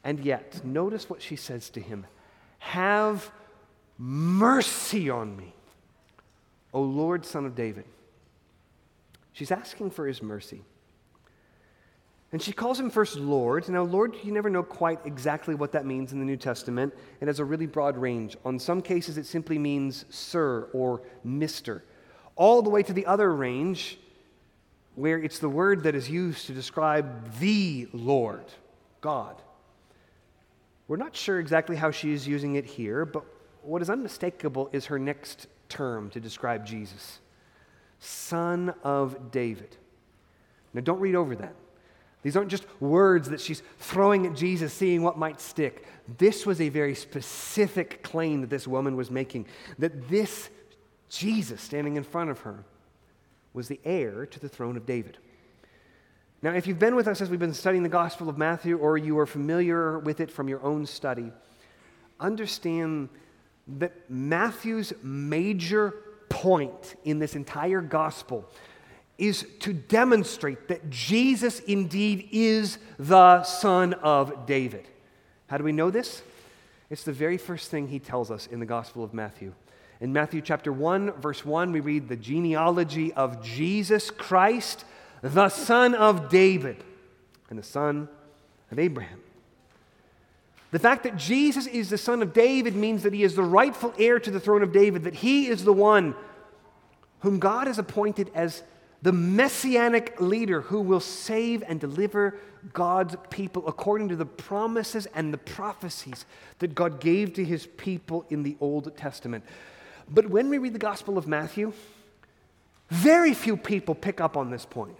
and 0.04 0.20
yet, 0.20 0.64
notice 0.64 1.10
what 1.10 1.22
she 1.22 1.36
says 1.36 1.70
to 1.72 1.82
him 1.82 2.06
Have 2.60 3.32
mercy 3.98 5.10
on 5.10 5.36
me, 5.36 5.54
O 6.74 6.82
Lord, 6.82 7.26
son 7.26 7.46
of 7.46 7.56
David. 7.56 7.86
She's 9.34 9.52
asking 9.52 9.92
for 9.92 10.08
his 10.08 10.22
mercy. 10.22 10.62
And 12.32 12.42
she 12.42 12.52
calls 12.52 12.80
him 12.80 12.92
first 12.92 13.16
Lord. 13.16 13.68
Now, 13.70 13.82
Lord, 13.82 14.16
you 14.24 14.32
never 14.32 14.50
know 14.50 14.62
quite 14.62 15.00
exactly 15.04 15.56
what 15.56 15.72
that 15.72 15.86
means 15.86 16.14
in 16.14 16.20
the 16.20 16.26
New 16.26 16.38
Testament. 16.38 16.94
It 17.22 17.28
has 17.28 17.40
a 17.40 17.46
really 17.46 17.66
broad 17.66 17.98
range. 17.98 18.38
On 18.46 18.60
some 18.60 18.82
cases, 18.82 19.18
it 19.18 19.26
simply 19.26 19.58
means 19.58 20.06
sir 20.10 20.70
or 20.72 21.02
mister, 21.24 21.84
all 22.36 22.62
the 22.62 22.70
way 22.70 22.84
to 22.84 22.94
the 22.94 23.08
other 23.08 23.34
range 23.34 23.98
where 24.96 25.18
it's 25.18 25.40
the 25.40 25.50
word 25.50 25.84
that 25.84 25.96
is 25.96 26.10
used 26.10 26.46
to 26.48 26.54
describe 26.54 27.40
the 27.40 27.88
Lord, 27.94 28.46
God. 29.02 29.42
We're 30.88 30.98
not 30.98 31.16
sure 31.16 31.40
exactly 31.40 31.78
how 31.78 31.90
she 31.90 32.14
is 32.14 32.28
using 32.28 32.56
it 32.56 32.66
here, 32.66 33.06
but 33.06 33.24
what 33.64 33.82
is 33.82 33.90
unmistakable 33.90 34.70
is 34.72 34.88
her 34.88 35.00
next 35.00 35.48
term 35.68 36.10
to 36.12 36.20
describe 36.20 36.66
Jesus 36.66 37.20
Son 38.00 38.74
of 38.84 39.32
David. 39.32 39.76
Now, 40.74 40.82
don't 40.82 41.00
read 41.00 41.16
over 41.16 41.36
that. 41.36 41.56
These 42.22 42.36
aren't 42.36 42.52
just 42.52 42.66
words 42.82 43.30
that 43.30 43.40
she's 43.40 43.64
throwing 43.78 44.26
at 44.26 44.36
Jesus, 44.36 44.74
seeing 44.74 45.04
what 45.04 45.18
might 45.18 45.40
stick. 45.40 45.86
This 46.18 46.46
was 46.46 46.60
a 46.60 46.70
very 46.70 46.96
specific 46.96 48.04
claim 48.04 48.42
that 48.42 48.50
this 48.50 48.68
woman 48.68 48.96
was 48.96 49.10
making 49.10 49.46
that 49.78 50.10
this 50.10 50.50
Jesus 51.10 51.62
standing 51.62 51.96
in 51.96 52.04
front 52.04 52.30
of 52.30 52.40
her 52.42 52.64
was 53.54 53.68
the 53.68 53.80
heir 53.84 54.26
to 54.26 54.40
the 54.40 54.50
throne 54.50 54.78
of 54.78 54.86
David. 54.86 55.18
Now, 56.42 56.54
if 56.54 56.68
you've 56.68 56.80
been 56.80 56.96
with 56.96 57.08
us 57.08 57.20
as 57.22 57.30
we've 57.30 57.40
been 57.40 57.54
studying 57.54 57.84
the 57.84 57.90
Gospel 57.90 58.30
of 58.30 58.38
Matthew, 58.38 58.78
or 58.78 58.98
you 58.98 59.20
are 59.20 59.26
familiar 59.26 60.00
with 60.00 60.22
it 60.22 60.32
from 60.32 60.48
your 60.48 60.64
own 60.64 60.86
study, 60.86 61.32
understand 62.20 63.10
that 63.80 64.10
Matthew's 64.10 64.94
major 65.04 65.96
point 66.30 66.96
in 67.04 67.20
this 67.20 67.36
entire 67.36 67.82
Gospel 67.82 68.46
is 69.20 69.46
to 69.60 69.74
demonstrate 69.74 70.68
that 70.70 70.90
Jesus 70.90 71.60
indeed 71.60 72.30
is 72.32 72.78
the 72.98 73.44
Son 73.44 73.94
of 73.96 74.46
David. 74.46 74.88
How 75.48 75.58
do 75.58 75.64
we 75.64 75.72
know 75.72 75.92
this? 75.92 76.22
It's 76.90 77.04
the 77.04 77.14
very 77.14 77.38
first 77.38 77.70
thing 77.70 77.88
he 77.88 78.00
tells 78.00 78.32
us 78.32 78.48
in 78.48 78.60
the 78.60 78.66
Gospel 78.66 79.04
of 79.04 79.14
Matthew. 79.14 79.54
In 80.02 80.14
Matthew 80.14 80.42
chapter 80.42 80.72
1, 80.72 81.14
verse 81.14 81.44
1, 81.44 81.72
we 81.72 81.82
read 81.82 82.08
the 82.08 82.16
genealogy 82.16 83.12
of 83.14 83.44
Jesus 83.44 84.10
Christ, 84.10 84.86
the 85.22 85.50
son 85.50 85.94
of 85.94 86.30
David 86.30 86.84
and 87.50 87.60
the 87.60 87.64
son 87.64 88.08
of 88.72 88.80
Abraham. 88.80 89.20
The 90.72 90.80
fact 90.80 91.04
that 91.04 91.18
Jesus 91.18 91.68
is 91.68 91.90
the 91.90 91.98
son 91.98 92.22
of 92.22 92.32
David 92.32 92.76
means 92.76 93.04
that 93.04 93.14
he 93.14 93.24
is 93.24 93.36
the 93.36 93.44
rightful 93.44 93.94
heir 93.98 94.20
to 94.20 94.32
the 94.32 94.40
throne 94.40 94.62
of 94.62 94.72
David, 94.72 95.04
that 95.04 95.16
he 95.16 95.48
is 95.48 95.64
the 95.64 95.74
one 95.74 96.16
whom 97.22 97.40
God 97.40 97.68
has 97.68 97.80
appointed 97.80 98.32
as 98.34 98.64
the 99.02 99.12
messianic 99.12 100.20
leader 100.20 100.62
who 100.62 100.82
will 100.82 101.00
save 101.00 101.64
and 101.68 101.80
deliver 101.80 102.36
God's 102.74 103.16
people 103.30 103.68
according 103.68 104.10
to 104.10 104.16
the 104.16 104.26
promises 104.26 105.08
and 105.16 105.34
the 105.34 105.38
prophecies 105.38 106.26
that 106.60 106.76
God 106.76 107.00
gave 107.00 107.34
to 107.34 107.46
his 107.46 107.66
people 107.66 108.26
in 108.30 108.44
the 108.44 108.58
Old 108.60 108.96
Testament. 108.98 109.46
But 110.10 110.30
when 110.30 110.50
we 110.50 110.58
read 110.58 110.74
the 110.74 110.80
Gospel 110.80 111.18
of 111.18 111.28
Matthew, 111.28 111.72
very 112.90 113.34
few 113.34 113.56
people 113.56 113.96
pick 113.96 114.20
up 114.20 114.36
on 114.36 114.50
this 114.50 114.66
point. 114.66 114.98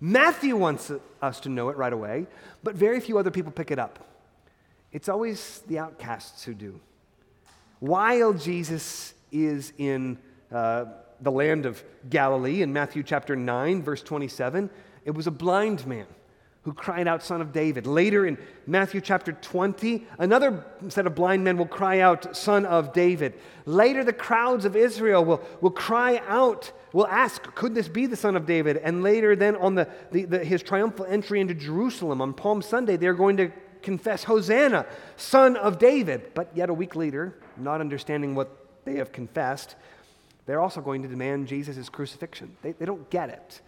Matthew 0.00 0.56
wants 0.56 0.90
us 1.20 1.40
to 1.40 1.48
know 1.48 1.68
it 1.68 1.76
right 1.76 1.92
away, 1.92 2.26
but 2.62 2.74
very 2.74 3.00
few 3.00 3.18
other 3.18 3.30
people 3.30 3.52
pick 3.52 3.70
it 3.70 3.78
up. 3.78 4.06
It's 4.92 5.08
always 5.08 5.60
the 5.66 5.78
outcasts 5.78 6.44
who 6.44 6.54
do. 6.54 6.80
While 7.80 8.32
Jesus 8.32 9.14
is 9.32 9.72
in 9.76 10.18
uh, 10.52 10.84
the 11.24 11.32
land 11.32 11.66
of 11.66 11.82
Galilee 12.08 12.62
in 12.62 12.72
Matthew 12.72 13.02
chapter 13.02 13.34
9, 13.34 13.82
verse 13.82 14.02
27, 14.02 14.70
it 15.04 15.10
was 15.12 15.26
a 15.26 15.30
blind 15.30 15.86
man 15.86 16.06
who 16.62 16.72
cried 16.72 17.06
out, 17.06 17.22
Son 17.22 17.42
of 17.42 17.52
David. 17.52 17.86
Later 17.86 18.24
in 18.26 18.38
Matthew 18.66 19.00
chapter 19.02 19.32
20, 19.32 20.06
another 20.18 20.64
set 20.88 21.06
of 21.06 21.14
blind 21.14 21.44
men 21.44 21.58
will 21.58 21.66
cry 21.66 22.00
out, 22.00 22.34
Son 22.34 22.64
of 22.64 22.94
David. 22.94 23.34
Later, 23.66 24.02
the 24.02 24.14
crowds 24.14 24.64
of 24.64 24.74
Israel 24.74 25.24
will, 25.24 25.42
will 25.60 25.70
cry 25.70 26.22
out, 26.26 26.72
will 26.94 27.06
ask, 27.06 27.42
Could 27.54 27.74
this 27.74 27.88
be 27.88 28.06
the 28.06 28.16
Son 28.16 28.34
of 28.34 28.46
David? 28.46 28.78
And 28.78 29.02
later, 29.02 29.36
then, 29.36 29.56
on 29.56 29.74
the, 29.74 29.88
the, 30.10 30.24
the, 30.24 30.38
his 30.44 30.62
triumphal 30.62 31.04
entry 31.04 31.40
into 31.40 31.54
Jerusalem 31.54 32.22
on 32.22 32.32
Palm 32.32 32.62
Sunday, 32.62 32.96
they're 32.96 33.12
going 33.12 33.36
to 33.36 33.52
confess, 33.82 34.24
Hosanna, 34.24 34.86
Son 35.16 35.56
of 35.56 35.78
David. 35.78 36.32
But 36.32 36.50
yet, 36.54 36.70
a 36.70 36.74
week 36.74 36.96
later, 36.96 37.34
not 37.58 37.82
understanding 37.82 38.34
what 38.34 38.50
they 38.86 38.96
have 38.96 39.12
confessed, 39.12 39.76
they're 40.46 40.60
also 40.60 40.80
going 40.80 41.02
to 41.02 41.08
demand 41.08 41.48
Jesus' 41.48 41.88
crucifixion. 41.88 42.56
They, 42.62 42.72
they 42.72 42.84
don't 42.84 43.08
get 43.10 43.30
it. 43.30 43.60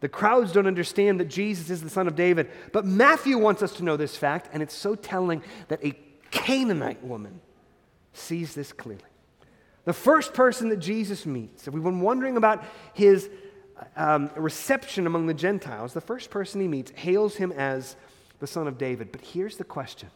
The 0.00 0.08
crowds 0.08 0.52
don't 0.52 0.66
understand 0.66 1.20
that 1.20 1.28
Jesus 1.28 1.68
is 1.70 1.82
the 1.82 1.90
son 1.90 2.06
of 2.06 2.16
David. 2.16 2.50
But 2.72 2.86
Matthew 2.86 3.36
wants 3.36 3.62
us 3.62 3.72
to 3.74 3.84
know 3.84 3.96
this 3.96 4.16
fact, 4.16 4.48
and 4.52 4.62
it's 4.62 4.74
so 4.74 4.94
telling 4.94 5.42
that 5.68 5.84
a 5.84 5.98
Canaanite 6.30 7.02
woman 7.04 7.40
sees 8.12 8.54
this 8.54 8.72
clearly. 8.72 9.04
The 9.84 9.92
first 9.92 10.32
person 10.32 10.68
that 10.70 10.78
Jesus 10.78 11.26
meets, 11.26 11.66
if 11.66 11.74
we've 11.74 11.82
been 11.82 12.00
wondering 12.00 12.36
about 12.36 12.64
his 12.94 13.28
um, 13.96 14.30
reception 14.36 15.06
among 15.06 15.26
the 15.26 15.34
Gentiles, 15.34 15.92
the 15.92 16.00
first 16.00 16.30
person 16.30 16.60
he 16.60 16.68
meets 16.68 16.90
hails 16.92 17.36
him 17.36 17.52
as 17.52 17.96
the 18.38 18.46
son 18.46 18.68
of 18.68 18.78
David. 18.78 19.12
But 19.12 19.20
here's 19.22 19.56
the 19.56 19.64
question 19.64 20.10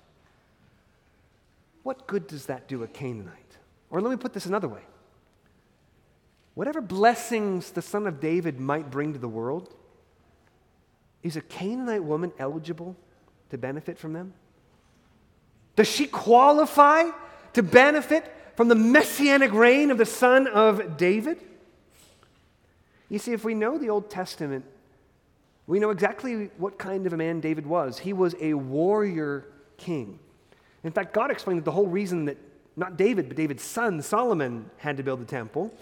What 1.82 2.06
good 2.06 2.26
does 2.26 2.46
that 2.46 2.68
do 2.68 2.82
a 2.82 2.86
Canaanite? 2.86 3.34
Or 3.90 4.00
let 4.00 4.10
me 4.10 4.16
put 4.16 4.32
this 4.32 4.46
another 4.46 4.68
way 4.68 4.82
Whatever 6.54 6.80
blessings 6.80 7.72
the 7.72 7.82
son 7.82 8.06
of 8.06 8.20
David 8.20 8.60
might 8.60 8.90
bring 8.90 9.12
to 9.12 9.18
the 9.18 9.28
world, 9.28 9.74
is 11.22 11.36
a 11.36 11.40
Canaanite 11.40 12.04
woman 12.04 12.32
eligible 12.38 12.96
to 13.50 13.58
benefit 13.58 13.98
from 13.98 14.12
them? 14.12 14.34
Does 15.74 15.88
she 15.88 16.06
qualify 16.06 17.10
to 17.54 17.62
benefit 17.62 18.32
from 18.56 18.68
the 18.68 18.74
messianic 18.76 19.52
reign 19.52 19.90
of 19.90 19.98
the 19.98 20.06
son 20.06 20.46
of 20.46 20.96
David? 20.96 21.40
You 23.08 23.18
see, 23.18 23.32
if 23.32 23.44
we 23.44 23.54
know 23.54 23.76
the 23.78 23.90
Old 23.90 24.08
Testament, 24.10 24.64
we 25.66 25.80
know 25.80 25.90
exactly 25.90 26.50
what 26.58 26.78
kind 26.78 27.06
of 27.06 27.12
a 27.12 27.16
man 27.16 27.40
David 27.40 27.66
was. 27.66 27.98
He 27.98 28.12
was 28.12 28.36
a 28.40 28.54
warrior 28.54 29.46
king. 29.76 30.18
In 30.84 30.92
fact, 30.92 31.14
God 31.14 31.30
explained 31.30 31.58
that 31.60 31.64
the 31.64 31.72
whole 31.72 31.86
reason 31.86 32.26
that 32.26 32.36
not 32.76 32.96
David, 32.96 33.28
but 33.28 33.36
David's 33.36 33.62
son, 33.62 34.02
Solomon, 34.02 34.70
had 34.78 34.96
to 34.96 35.02
build 35.02 35.20
the 35.20 35.24
temple 35.24 35.72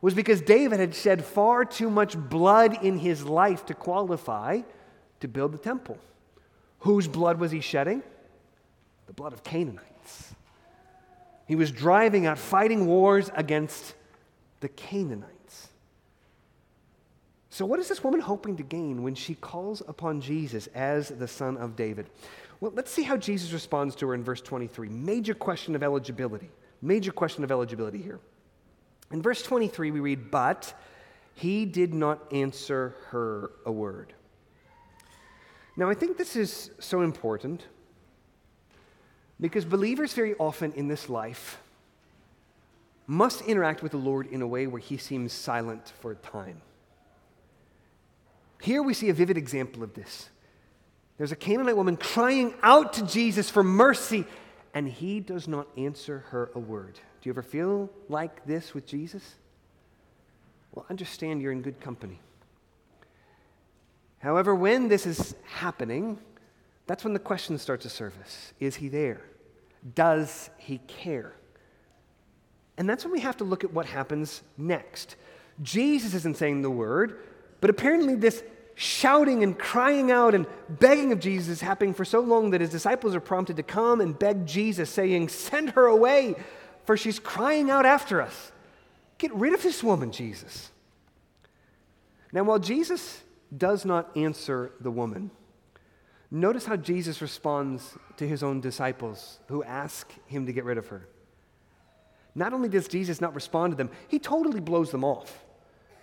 was 0.00 0.14
because 0.14 0.40
David 0.40 0.80
had 0.80 0.94
shed 0.94 1.24
far 1.24 1.64
too 1.64 1.90
much 1.90 2.16
blood 2.16 2.84
in 2.84 2.98
his 2.98 3.24
life 3.24 3.66
to 3.66 3.74
qualify 3.74 4.60
to 5.20 5.28
build 5.28 5.52
the 5.52 5.58
temple. 5.58 5.98
Whose 6.80 7.08
blood 7.08 7.40
was 7.40 7.50
he 7.50 7.60
shedding? 7.60 8.02
The 9.06 9.12
blood 9.12 9.32
of 9.32 9.42
Canaanites. 9.42 10.34
He 11.46 11.56
was 11.56 11.70
driving 11.70 12.26
out, 12.26 12.38
fighting 12.38 12.86
wars 12.86 13.30
against 13.34 13.94
the 14.60 14.68
Canaanites. 14.68 15.68
So, 17.50 17.64
what 17.64 17.80
is 17.80 17.88
this 17.88 18.04
woman 18.04 18.20
hoping 18.20 18.56
to 18.56 18.62
gain 18.62 19.02
when 19.02 19.14
she 19.14 19.34
calls 19.34 19.80
upon 19.88 20.20
Jesus 20.20 20.66
as 20.74 21.08
the 21.08 21.28
son 21.28 21.56
of 21.56 21.74
David? 21.74 22.06
Well, 22.60 22.72
let's 22.74 22.90
see 22.90 23.02
how 23.02 23.16
Jesus 23.16 23.52
responds 23.52 23.94
to 23.96 24.08
her 24.08 24.14
in 24.14 24.24
verse 24.24 24.40
23. 24.40 24.88
Major 24.88 25.34
question 25.34 25.74
of 25.74 25.82
eligibility. 25.82 26.50
Major 26.82 27.12
question 27.12 27.44
of 27.44 27.50
eligibility 27.50 28.02
here. 28.02 28.20
In 29.10 29.22
verse 29.22 29.42
23, 29.42 29.90
we 29.90 30.00
read, 30.00 30.30
But 30.30 30.74
he 31.34 31.64
did 31.64 31.94
not 31.94 32.32
answer 32.32 32.94
her 33.08 33.50
a 33.64 33.72
word. 33.72 34.12
Now, 35.76 35.90
I 35.90 35.94
think 35.94 36.16
this 36.16 36.36
is 36.36 36.70
so 36.78 37.02
important 37.02 37.66
because 39.40 39.64
believers 39.64 40.14
very 40.14 40.34
often 40.36 40.72
in 40.72 40.88
this 40.88 41.08
life 41.08 41.58
must 43.06 43.42
interact 43.42 43.82
with 43.82 43.92
the 43.92 43.98
Lord 43.98 44.26
in 44.26 44.42
a 44.42 44.46
way 44.46 44.66
where 44.66 44.80
he 44.80 44.96
seems 44.96 45.32
silent 45.32 45.92
for 46.00 46.12
a 46.12 46.16
time. 46.16 46.60
Here 48.62 48.82
we 48.82 48.94
see 48.94 49.10
a 49.10 49.14
vivid 49.14 49.36
example 49.36 49.82
of 49.82 49.94
this. 49.94 50.30
There's 51.18 51.32
a 51.32 51.36
Canaanite 51.36 51.76
woman 51.76 51.96
crying 51.96 52.54
out 52.62 52.94
to 52.94 53.06
Jesus 53.06 53.48
for 53.48 53.62
mercy, 53.62 54.24
and 54.74 54.88
he 54.88 55.20
does 55.20 55.46
not 55.46 55.68
answer 55.76 56.24
her 56.30 56.50
a 56.54 56.58
word. 56.58 56.98
Do 57.20 57.28
you 57.28 57.32
ever 57.32 57.42
feel 57.42 57.90
like 58.08 58.46
this 58.46 58.74
with 58.74 58.86
Jesus? 58.86 59.34
Well, 60.72 60.86
understand 60.90 61.42
you're 61.42 61.52
in 61.52 61.62
good 61.62 61.80
company. 61.80 62.20
However, 64.18 64.54
when 64.54 64.88
this 64.88 65.06
is 65.06 65.34
happening, 65.44 66.18
that's 66.86 67.04
when 67.04 67.12
the 67.12 67.18
question 67.18 67.58
starts 67.58 67.82
to 67.84 67.90
surface 67.90 68.52
Is 68.60 68.76
he 68.76 68.88
there? 68.88 69.22
Does 69.94 70.50
he 70.58 70.78
care? 70.86 71.32
And 72.78 72.88
that's 72.88 73.04
when 73.04 73.12
we 73.12 73.20
have 73.20 73.38
to 73.38 73.44
look 73.44 73.64
at 73.64 73.72
what 73.72 73.86
happens 73.86 74.42
next. 74.58 75.16
Jesus 75.62 76.12
isn't 76.12 76.36
saying 76.36 76.62
the 76.62 76.70
word, 76.70 77.20
but 77.60 77.70
apparently 77.70 78.14
this 78.14 78.42
shouting 78.74 79.42
and 79.42 79.58
crying 79.58 80.10
out 80.10 80.34
and 80.34 80.46
begging 80.68 81.10
of 81.10 81.18
Jesus 81.18 81.48
is 81.48 81.60
happening 81.62 81.94
for 81.94 82.04
so 82.04 82.20
long 82.20 82.50
that 82.50 82.60
his 82.60 82.68
disciples 82.68 83.14
are 83.14 83.20
prompted 83.20 83.56
to 83.56 83.62
come 83.62 84.02
and 84.02 84.18
beg 84.18 84.46
Jesus, 84.46 84.90
saying, 84.90 85.28
Send 85.28 85.70
her 85.70 85.86
away 85.86 86.34
for 86.86 86.96
she's 86.96 87.18
crying 87.18 87.70
out 87.70 87.84
after 87.84 88.22
us. 88.22 88.52
Get 89.18 89.34
rid 89.34 89.52
of 89.52 89.62
this 89.62 89.82
woman, 89.82 90.12
Jesus. 90.12 90.70
Now, 92.32 92.44
while 92.44 92.58
Jesus 92.58 93.22
does 93.56 93.84
not 93.84 94.16
answer 94.16 94.70
the 94.80 94.90
woman, 94.90 95.30
notice 96.30 96.64
how 96.66 96.76
Jesus 96.76 97.20
responds 97.20 97.96
to 98.16 98.26
his 98.26 98.42
own 98.42 98.60
disciples 98.60 99.40
who 99.48 99.62
ask 99.64 100.10
him 100.26 100.46
to 100.46 100.52
get 100.52 100.64
rid 100.64 100.78
of 100.78 100.88
her. 100.88 101.08
Not 102.34 102.52
only 102.52 102.68
does 102.68 102.86
Jesus 102.86 103.20
not 103.20 103.34
respond 103.34 103.72
to 103.72 103.76
them, 103.76 103.90
he 104.08 104.18
totally 104.18 104.60
blows 104.60 104.90
them 104.90 105.04
off. 105.04 105.42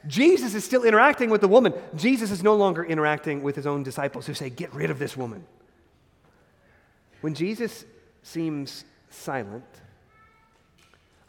Jesus 0.08 0.54
is 0.54 0.66
still 0.66 0.84
interacting 0.84 1.30
with 1.30 1.42
the 1.42 1.48
woman. 1.48 1.74
Jesus 1.96 2.30
is 2.32 2.44
no 2.44 2.56
longer 2.56 2.84
interacting 2.84 3.42
with 3.42 3.56
his 3.56 3.68
own 3.68 3.84
disciples 3.84 4.26
who 4.26 4.34
say, 4.34 4.50
Get 4.50 4.74
rid 4.74 4.90
of 4.90 5.00
this 5.00 5.16
woman. 5.16 5.46
When 7.22 7.36
Jesus 7.36 7.86
seems 8.24 8.84
silent, 9.10 9.64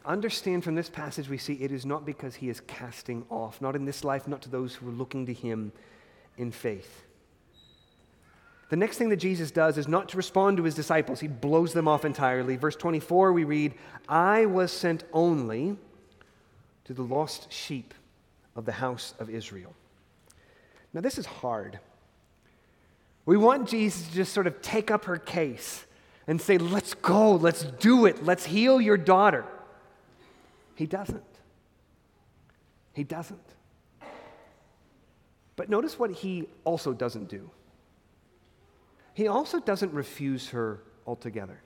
understand 0.05 0.65
from 0.65 0.75
this 0.75 0.91
passage 0.91 1.29
we 1.29 1.39
see 1.39 1.55
it 1.55 1.73
is 1.73 1.87
not 1.87 2.05
because 2.05 2.37
he 2.37 2.49
is 2.49 2.61
casting 2.61 3.25
off, 3.31 3.61
not 3.61 3.77
in 3.77 3.85
this 3.85 4.05
life, 4.05 4.29
not 4.29 4.43
to 4.43 4.51
those 4.51 4.75
who 4.75 4.89
are 4.89 4.93
looking 4.93 5.27
to 5.27 5.33
him 5.33 5.73
in 6.37 6.53
faith. 6.53 7.05
The 8.71 8.77
next 8.77 8.99
thing 8.99 9.11
that 9.11 9.17
Jesus 9.17 9.51
does 9.51 9.79
is 9.79 9.89
not 9.89 10.09
to 10.11 10.17
respond 10.17 10.57
to 10.57 10.65
his 10.65 10.75
disciples, 10.75 11.21
he 11.21 11.29
blows 11.29 11.73
them 11.73 11.87
off 11.87 12.05
entirely. 12.05 12.57
Verse 12.57 12.77
24, 12.77 13.33
we 13.33 13.45
read, 13.45 13.75
I 14.09 14.47
was 14.47 14.73
sent 14.73 15.05
only 15.13 15.77
to 16.85 16.95
the 16.95 17.03
lost 17.03 17.53
sheep 17.53 17.95
of 18.57 18.65
the 18.65 18.73
house 18.73 19.15
of 19.19 19.31
Israel. 19.31 19.75
Now, 20.93 21.01
this 21.01 21.19
is 21.19 21.27
hard 21.27 21.81
We 23.27 23.37
want 23.37 23.69
Jesus 23.69 24.07
to 24.09 24.15
just 24.15 24.33
sort 24.33 24.47
of 24.47 24.61
take 24.61 24.91
up 24.91 25.07
her 25.07 25.17
case 25.17 25.87
and 26.27 26.41
say, 26.41 26.59
Let's 26.59 26.95
go, 26.95 27.33
let's 27.33 27.65
do 27.65 28.07
it, 28.07 28.25
let's 28.25 28.45
heal 28.45 28.81
your 28.81 28.97
daughter. 28.97 29.45
He 30.75 30.87
doesn't. 30.87 31.23
He 32.93 33.05
doesn't. 33.05 33.41
But 35.57 35.69
notice 35.69 35.99
what 35.99 36.11
he 36.11 36.49
also 36.65 36.93
doesn't 36.93 37.29
do. 37.29 37.51
He 39.15 39.29
also 39.29 39.61
doesn't 39.61 39.93
refuse 39.93 40.49
her 40.49 40.81
altogether. 41.07 41.61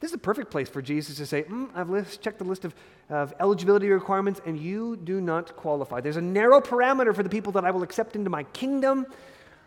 This 0.00 0.10
is 0.10 0.14
a 0.14 0.18
perfect 0.18 0.50
place 0.50 0.68
for 0.68 0.80
Jesus 0.80 1.16
to 1.16 1.26
say, 1.26 1.42
mm, 1.42 1.70
I've 1.74 1.90
list, 1.90 2.20
checked 2.20 2.38
the 2.38 2.44
list 2.44 2.64
of, 2.64 2.74
of 3.10 3.34
eligibility 3.40 3.88
requirements, 3.90 4.40
and 4.46 4.58
you 4.58 4.96
do 4.96 5.20
not 5.20 5.56
qualify. 5.56 6.00
There's 6.00 6.16
a 6.16 6.22
narrow 6.22 6.60
parameter 6.60 7.14
for 7.14 7.22
the 7.22 7.28
people 7.28 7.52
that 7.52 7.64
I 7.64 7.70
will 7.70 7.82
accept 7.82 8.14
into 8.14 8.30
my 8.30 8.44
kingdom. 8.44 9.06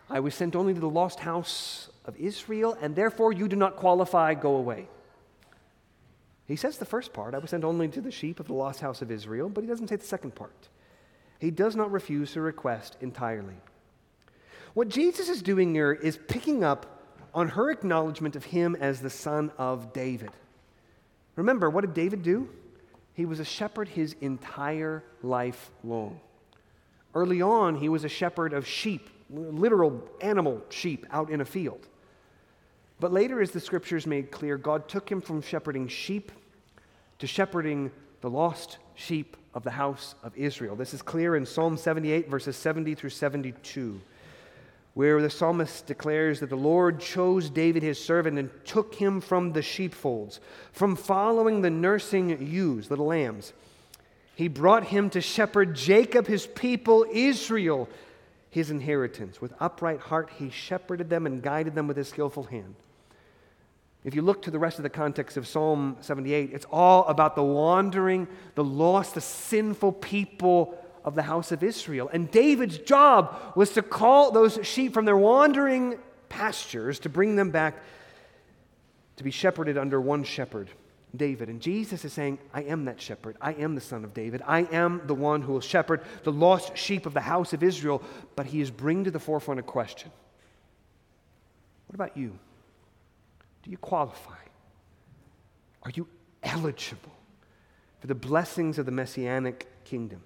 I 0.08 0.20
was 0.20 0.34
sent 0.34 0.56
only 0.56 0.72
to 0.72 0.80
the 0.80 0.88
lost 0.88 1.20
house 1.20 1.90
of 2.06 2.16
Israel, 2.16 2.76
and 2.80 2.96
therefore 2.96 3.32
you 3.32 3.46
do 3.46 3.56
not 3.56 3.76
qualify. 3.76 4.32
Go 4.34 4.56
away. 4.56 4.88
He 6.46 6.56
says 6.56 6.78
the 6.78 6.84
first 6.84 7.12
part, 7.12 7.34
I 7.34 7.38
was 7.38 7.50
sent 7.50 7.64
only 7.64 7.88
to 7.88 8.00
the 8.00 8.10
sheep 8.10 8.40
of 8.40 8.46
the 8.46 8.54
lost 8.54 8.80
house 8.80 9.02
of 9.02 9.10
Israel, 9.10 9.48
but 9.48 9.62
he 9.62 9.70
doesn't 9.70 9.88
say 9.88 9.96
the 9.96 10.04
second 10.04 10.34
part. 10.34 10.68
He 11.38 11.50
does 11.50 11.76
not 11.76 11.90
refuse 11.90 12.34
her 12.34 12.42
request 12.42 12.96
entirely. 13.00 13.54
What 14.74 14.88
Jesus 14.88 15.28
is 15.28 15.42
doing 15.42 15.74
here 15.74 15.92
is 15.92 16.18
picking 16.28 16.64
up 16.64 17.02
on 17.34 17.48
her 17.48 17.70
acknowledgement 17.70 18.36
of 18.36 18.44
him 18.44 18.76
as 18.76 19.00
the 19.00 19.10
son 19.10 19.50
of 19.58 19.92
David. 19.92 20.30
Remember, 21.36 21.70
what 21.70 21.82
did 21.82 21.94
David 21.94 22.22
do? 22.22 22.48
He 23.14 23.24
was 23.24 23.40
a 23.40 23.44
shepherd 23.44 23.88
his 23.88 24.14
entire 24.20 25.02
life 25.22 25.70
long. 25.84 26.20
Early 27.14 27.42
on, 27.42 27.76
he 27.76 27.88
was 27.88 28.04
a 28.04 28.08
shepherd 28.08 28.52
of 28.52 28.66
sheep, 28.66 29.08
literal 29.30 30.02
animal 30.20 30.62
sheep 30.70 31.06
out 31.10 31.30
in 31.30 31.40
a 31.40 31.44
field. 31.44 31.86
But 33.02 33.12
later, 33.12 33.40
as 33.40 33.50
the 33.50 33.58
scriptures 33.58 34.06
made 34.06 34.30
clear, 34.30 34.56
God 34.56 34.88
took 34.88 35.10
him 35.10 35.20
from 35.20 35.42
shepherding 35.42 35.88
sheep 35.88 36.30
to 37.18 37.26
shepherding 37.26 37.90
the 38.20 38.30
lost 38.30 38.78
sheep 38.94 39.36
of 39.54 39.64
the 39.64 39.72
house 39.72 40.14
of 40.22 40.36
Israel. 40.36 40.76
This 40.76 40.94
is 40.94 41.02
clear 41.02 41.34
in 41.34 41.44
Psalm 41.44 41.76
78, 41.76 42.30
verses 42.30 42.56
70 42.56 42.94
through 42.94 43.10
72 43.10 44.00
where 44.94 45.20
the 45.20 45.30
psalmist 45.30 45.86
declares 45.86 46.38
that 46.38 46.50
the 46.50 46.56
Lord 46.56 47.00
chose 47.00 47.50
David 47.50 47.82
his 47.82 47.98
servant 47.98 48.38
and 48.38 48.50
took 48.64 48.94
him 48.94 49.20
from 49.20 49.52
the 49.52 49.62
sheepfolds, 49.62 50.38
from 50.72 50.94
following 50.94 51.62
the 51.62 51.70
nursing 51.70 52.46
ewes, 52.46 52.88
little 52.88 53.06
lambs. 53.06 53.52
He 54.36 54.46
brought 54.46 54.84
him 54.84 55.10
to 55.10 55.20
shepherd 55.20 55.74
Jacob, 55.74 56.28
his 56.28 56.46
people, 56.46 57.04
Israel, 57.10 57.88
his 58.50 58.70
inheritance. 58.70 59.40
With 59.40 59.54
upright 59.58 59.98
heart, 59.98 60.30
he 60.38 60.50
shepherded 60.50 61.10
them 61.10 61.26
and 61.26 61.42
guided 61.42 61.74
them 61.74 61.88
with 61.88 61.96
his 61.96 62.08
skillful 62.08 62.44
hand. 62.44 62.76
If 64.04 64.16
you 64.16 64.22
look 64.22 64.42
to 64.42 64.50
the 64.50 64.58
rest 64.58 64.78
of 64.78 64.82
the 64.82 64.90
context 64.90 65.36
of 65.36 65.46
Psalm 65.46 65.96
78, 66.00 66.50
it's 66.52 66.66
all 66.72 67.06
about 67.06 67.36
the 67.36 67.42
wandering, 67.42 68.26
the 68.56 68.64
lost, 68.64 69.14
the 69.14 69.20
sinful 69.20 69.92
people 69.92 70.76
of 71.04 71.14
the 71.14 71.22
house 71.22 71.52
of 71.52 71.62
Israel. 71.62 72.10
And 72.12 72.30
David's 72.30 72.78
job 72.78 73.36
was 73.54 73.70
to 73.70 73.82
call 73.82 74.32
those 74.32 74.58
sheep 74.62 74.92
from 74.92 75.04
their 75.04 75.16
wandering 75.16 75.98
pastures 76.28 76.98
to 77.00 77.08
bring 77.08 77.36
them 77.36 77.50
back 77.50 77.82
to 79.16 79.24
be 79.24 79.30
shepherded 79.30 79.78
under 79.78 80.00
one 80.00 80.24
shepherd, 80.24 80.68
David. 81.14 81.48
And 81.48 81.60
Jesus 81.60 82.04
is 82.04 82.12
saying, 82.12 82.38
I 82.52 82.62
am 82.62 82.86
that 82.86 83.00
shepherd. 83.00 83.36
I 83.40 83.52
am 83.52 83.74
the 83.74 83.80
son 83.80 84.04
of 84.04 84.14
David. 84.14 84.42
I 84.46 84.60
am 84.60 85.02
the 85.06 85.14
one 85.14 85.42
who 85.42 85.52
will 85.52 85.60
shepherd 85.60 86.02
the 86.24 86.32
lost 86.32 86.76
sheep 86.76 87.06
of 87.06 87.14
the 87.14 87.20
house 87.20 87.52
of 87.52 87.62
Israel. 87.62 88.02
But 88.34 88.46
he 88.46 88.60
is 88.60 88.70
bringing 88.70 89.04
to 89.04 89.10
the 89.10 89.20
forefront 89.20 89.60
a 89.60 89.62
question 89.62 90.10
What 91.86 91.94
about 91.94 92.16
you? 92.16 92.38
Do 93.62 93.70
you 93.70 93.78
qualify? 93.78 94.34
Are 95.82 95.90
you 95.94 96.08
eligible 96.42 97.12
for 98.00 98.06
the 98.06 98.14
blessings 98.14 98.78
of 98.78 98.86
the 98.86 98.92
messianic 98.92 99.66
kingdom? 99.84 100.22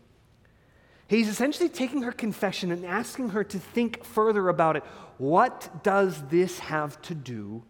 He's 1.08 1.28
essentially 1.28 1.68
taking 1.68 2.02
her 2.02 2.12
confession 2.12 2.72
and 2.72 2.84
asking 2.84 3.30
her 3.30 3.44
to 3.44 3.58
think 3.58 4.04
further 4.04 4.48
about 4.48 4.76
it. 4.76 4.82
What 5.18 5.82
does 5.82 6.20
this 6.28 6.58
have 6.58 7.00
to 7.02 7.14
do 7.14 7.62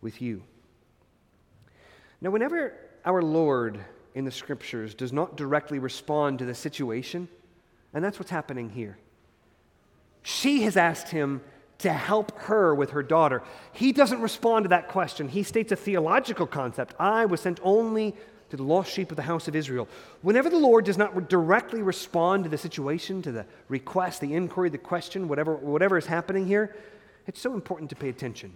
with 0.00 0.22
you? 0.22 0.42
Now, 2.20 2.30
whenever 2.30 2.74
our 3.04 3.22
Lord 3.22 3.84
in 4.14 4.24
the 4.24 4.30
scriptures 4.30 4.94
does 4.94 5.12
not 5.12 5.36
directly 5.36 5.78
respond 5.78 6.38
to 6.38 6.46
the 6.46 6.54
situation, 6.54 7.28
and 7.92 8.02
that's 8.02 8.18
what's 8.18 8.30
happening 8.30 8.70
here, 8.70 8.96
she 10.22 10.62
has 10.62 10.76
asked 10.76 11.10
him 11.10 11.42
to 11.78 11.92
help 11.92 12.38
her 12.40 12.74
with 12.74 12.90
her 12.90 13.02
daughter. 13.02 13.42
He 13.72 13.92
doesn't 13.92 14.20
respond 14.20 14.64
to 14.64 14.68
that 14.70 14.88
question. 14.88 15.28
He 15.28 15.42
states 15.42 15.72
a 15.72 15.76
theological 15.76 16.46
concept 16.46 16.94
I 16.98 17.26
was 17.26 17.40
sent 17.40 17.60
only 17.62 18.14
to 18.50 18.56
the 18.56 18.62
lost 18.62 18.92
sheep 18.92 19.10
of 19.10 19.16
the 19.16 19.22
house 19.22 19.48
of 19.48 19.56
Israel. 19.56 19.88
Whenever 20.22 20.48
the 20.48 20.58
Lord 20.58 20.84
does 20.84 20.98
not 20.98 21.28
directly 21.28 21.82
respond 21.82 22.44
to 22.44 22.50
the 22.50 22.58
situation, 22.58 23.22
to 23.22 23.32
the 23.32 23.46
request, 23.68 24.20
the 24.20 24.34
inquiry, 24.34 24.70
the 24.70 24.78
question, 24.78 25.28
whatever, 25.28 25.56
whatever 25.56 25.98
is 25.98 26.06
happening 26.06 26.46
here, 26.46 26.76
it's 27.26 27.40
so 27.40 27.54
important 27.54 27.90
to 27.90 27.96
pay 27.96 28.08
attention. 28.08 28.54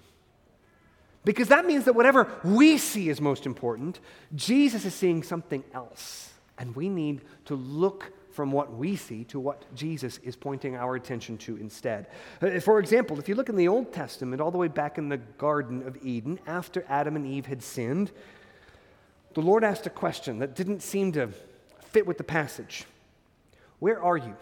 Because 1.24 1.48
that 1.48 1.66
means 1.66 1.84
that 1.84 1.94
whatever 1.94 2.32
we 2.44 2.78
see 2.78 3.08
is 3.08 3.20
most 3.20 3.44
important, 3.44 3.98
Jesus 4.34 4.84
is 4.84 4.94
seeing 4.94 5.22
something 5.22 5.64
else. 5.74 6.32
And 6.58 6.74
we 6.76 6.88
need 6.88 7.22
to 7.46 7.54
look 7.54 8.12
from 8.38 8.52
what 8.52 8.72
we 8.72 8.94
see 8.94 9.24
to 9.24 9.40
what 9.40 9.64
Jesus 9.74 10.18
is 10.18 10.36
pointing 10.36 10.76
our 10.76 10.94
attention 10.94 11.36
to 11.38 11.56
instead. 11.56 12.06
Uh, 12.40 12.60
for 12.60 12.78
example, 12.78 13.18
if 13.18 13.28
you 13.28 13.34
look 13.34 13.48
in 13.48 13.56
the 13.56 13.66
Old 13.66 13.92
Testament, 13.92 14.40
all 14.40 14.52
the 14.52 14.58
way 14.58 14.68
back 14.68 14.96
in 14.96 15.08
the 15.08 15.16
Garden 15.16 15.84
of 15.84 15.98
Eden, 16.04 16.38
after 16.46 16.84
Adam 16.88 17.16
and 17.16 17.26
Eve 17.26 17.46
had 17.46 17.64
sinned, 17.64 18.12
the 19.34 19.40
Lord 19.40 19.64
asked 19.64 19.88
a 19.88 19.90
question 19.90 20.38
that 20.38 20.54
didn't 20.54 20.84
seem 20.84 21.10
to 21.14 21.30
fit 21.90 22.06
with 22.06 22.16
the 22.16 22.22
passage 22.22 22.84
Where 23.80 24.00
are 24.00 24.16
you? 24.16 24.36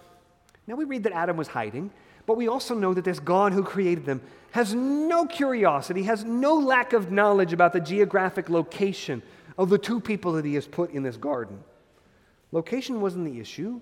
Now 0.67 0.75
we 0.75 0.85
read 0.85 1.05
that 1.05 1.15
Adam 1.15 1.39
was 1.39 1.49
hiding, 1.49 1.91
but 2.27 2.37
we 2.37 2.49
also 2.49 2.75
know 2.75 2.93
that 2.93 3.05
this 3.07 3.19
God 3.19 3.55
who 3.55 3.65
created 3.65 4.05
them 4.05 4.21
has 4.51 4.75
no 4.75 5.25
curiosity, 5.25 6.03
has 6.03 6.23
no 6.23 6.53
lack 6.53 6.93
of 6.93 7.11
knowledge 7.11 7.55
about 7.55 7.73
the 7.73 7.81
geographic 7.81 8.51
location 8.51 9.23
of 9.57 9.71
the 9.71 9.79
two 9.79 10.01
people 10.01 10.33
that 10.33 10.45
he 10.45 10.53
has 10.53 10.67
put 10.67 10.91
in 10.91 11.03
this 11.03 11.17
garden. 11.17 11.65
Location 12.53 13.01
wasn't 13.01 13.25
the 13.25 13.41
issue. 13.41 13.81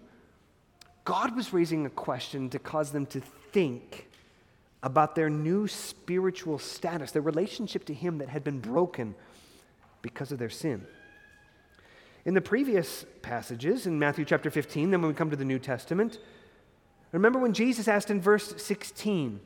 God 1.04 1.36
was 1.36 1.52
raising 1.52 1.84
a 1.86 1.90
question 1.90 2.48
to 2.50 2.58
cause 2.58 2.90
them 2.90 3.06
to 3.06 3.20
think 3.20 4.08
about 4.82 5.14
their 5.14 5.30
new 5.30 5.66
spiritual 5.66 6.58
status, 6.58 7.10
their 7.10 7.22
relationship 7.22 7.84
to 7.86 7.94
Him 7.94 8.18
that 8.18 8.28
had 8.28 8.44
been 8.44 8.60
broken 8.60 9.14
because 10.02 10.32
of 10.32 10.38
their 10.38 10.50
sin. 10.50 10.86
In 12.24 12.34
the 12.34 12.40
previous 12.40 13.04
passages, 13.22 13.86
in 13.86 13.98
Matthew 13.98 14.24
chapter 14.24 14.50
15, 14.50 14.90
then 14.90 15.02
when 15.02 15.08
we 15.08 15.14
come 15.14 15.30
to 15.30 15.36
the 15.36 15.44
New 15.44 15.58
Testament, 15.58 16.18
remember 17.12 17.38
when 17.38 17.52
Jesus 17.52 17.86
asked 17.86 18.10
in 18.10 18.20
verse 18.20 18.54
16, 18.62 19.40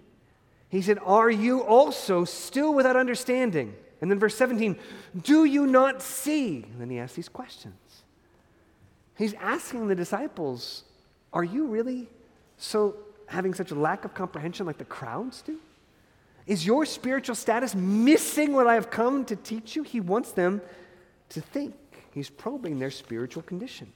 he 0.68 0.82
said, 0.82 0.98
Are 1.04 1.30
you 1.30 1.62
also 1.62 2.24
still 2.24 2.74
without 2.74 2.96
understanding? 2.96 3.74
And 4.00 4.10
then 4.10 4.18
verse 4.18 4.36
17, 4.36 4.76
Do 5.22 5.44
you 5.44 5.66
not 5.66 6.02
see? 6.02 6.64
And 6.70 6.80
then 6.80 6.90
he 6.90 6.98
asks 6.98 7.16
these 7.16 7.28
questions. 7.28 7.74
He's 9.18 9.34
asking 9.34 9.88
the 9.88 9.96
disciples, 9.96 10.84
Are 11.32 11.42
you 11.42 11.66
really 11.66 12.08
so 12.56 12.94
having 13.26 13.52
such 13.52 13.72
a 13.72 13.74
lack 13.74 14.04
of 14.04 14.14
comprehension 14.14 14.64
like 14.64 14.78
the 14.78 14.84
crowds 14.84 15.42
do? 15.42 15.58
Is 16.46 16.64
your 16.64 16.86
spiritual 16.86 17.34
status 17.34 17.74
missing 17.74 18.52
what 18.54 18.66
I 18.68 18.74
have 18.74 18.90
come 18.90 19.24
to 19.26 19.36
teach 19.36 19.76
you? 19.76 19.82
He 19.82 20.00
wants 20.00 20.32
them 20.32 20.62
to 21.30 21.40
think. 21.40 21.74
He's 22.14 22.30
probing 22.30 22.78
their 22.78 22.90
spiritual 22.90 23.42
condition. 23.42 23.92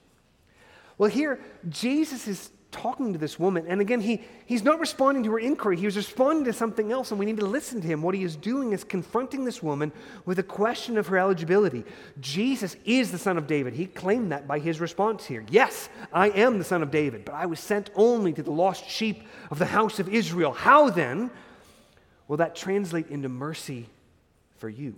Well, 0.97 1.09
here, 1.09 1.39
Jesus 1.69 2.27
is 2.27 2.51
talking 2.73 3.13
to 3.13 3.19
this 3.19 3.39
woman, 3.39 3.65
and 3.67 3.79
again, 3.79 4.01
he, 4.01 4.21
he's 4.45 4.63
not 4.63 4.79
responding 4.81 5.23
to 5.23 5.31
her 5.31 5.39
inquiry. 5.39 5.77
He 5.77 5.85
was 5.85 5.95
responding 5.95 6.43
to 6.45 6.51
something 6.51 6.91
else, 6.91 7.11
and 7.11 7.19
we 7.19 7.25
need 7.25 7.37
to 7.37 7.45
listen 7.45 7.79
to 7.79 7.87
him. 7.87 8.01
What 8.01 8.15
he 8.15 8.23
is 8.23 8.35
doing 8.35 8.73
is 8.73 8.83
confronting 8.83 9.45
this 9.45 9.63
woman 9.63 9.93
with 10.25 10.39
a 10.39 10.43
question 10.43 10.97
of 10.97 11.07
her 11.07 11.17
eligibility. 11.17 11.85
Jesus 12.19 12.75
is 12.83 13.11
the 13.11 13.17
Son 13.17 13.37
of 13.37 13.47
David. 13.47 13.73
He 13.73 13.85
claimed 13.85 14.31
that 14.33 14.47
by 14.47 14.59
his 14.59 14.81
response 14.81 15.25
here. 15.25 15.45
Yes, 15.49 15.87
I 16.11 16.31
am 16.31 16.57
the 16.57 16.65
Son 16.65 16.83
of 16.83 16.91
David, 16.91 17.23
but 17.23 17.35
I 17.35 17.45
was 17.45 17.59
sent 17.59 17.91
only 17.95 18.33
to 18.33 18.43
the 18.43 18.51
lost 18.51 18.89
sheep 18.89 19.23
of 19.51 19.59
the 19.59 19.65
house 19.67 19.99
of 19.99 20.09
Israel. 20.09 20.51
How 20.51 20.89
then 20.89 21.29
will 22.27 22.37
that 22.37 22.55
translate 22.55 23.07
into 23.07 23.29
mercy 23.29 23.87
for 24.57 24.67
you? 24.67 24.95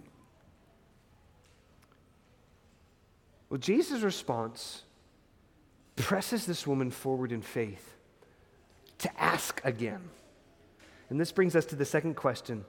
Well, 3.50 3.60
Jesus' 3.60 4.02
response 4.02 4.85
presses 5.96 6.46
this 6.46 6.68
woman 6.68 6.92
forward 6.92 7.32
in 7.32 7.42
faith 7.42 7.96
to 9.00 9.22
ask 9.22 9.62
again. 9.64 10.02
And 11.10 11.20
this 11.20 11.32
brings 11.32 11.56
us 11.56 11.66
to 11.68 11.76
the 11.76 11.86
second 11.86 12.16
question 12.16 12.66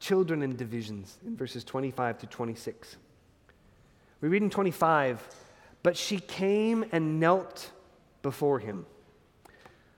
children 0.00 0.42
and 0.42 0.56
divisions 0.56 1.18
in 1.26 1.36
verses 1.36 1.64
25 1.64 2.18
to 2.18 2.26
26. 2.26 2.96
We 4.20 4.28
read 4.28 4.42
in 4.42 4.50
25, 4.50 5.26
but 5.82 5.96
she 5.96 6.18
came 6.18 6.84
and 6.92 7.18
knelt 7.18 7.70
before 8.22 8.60
him. 8.60 8.86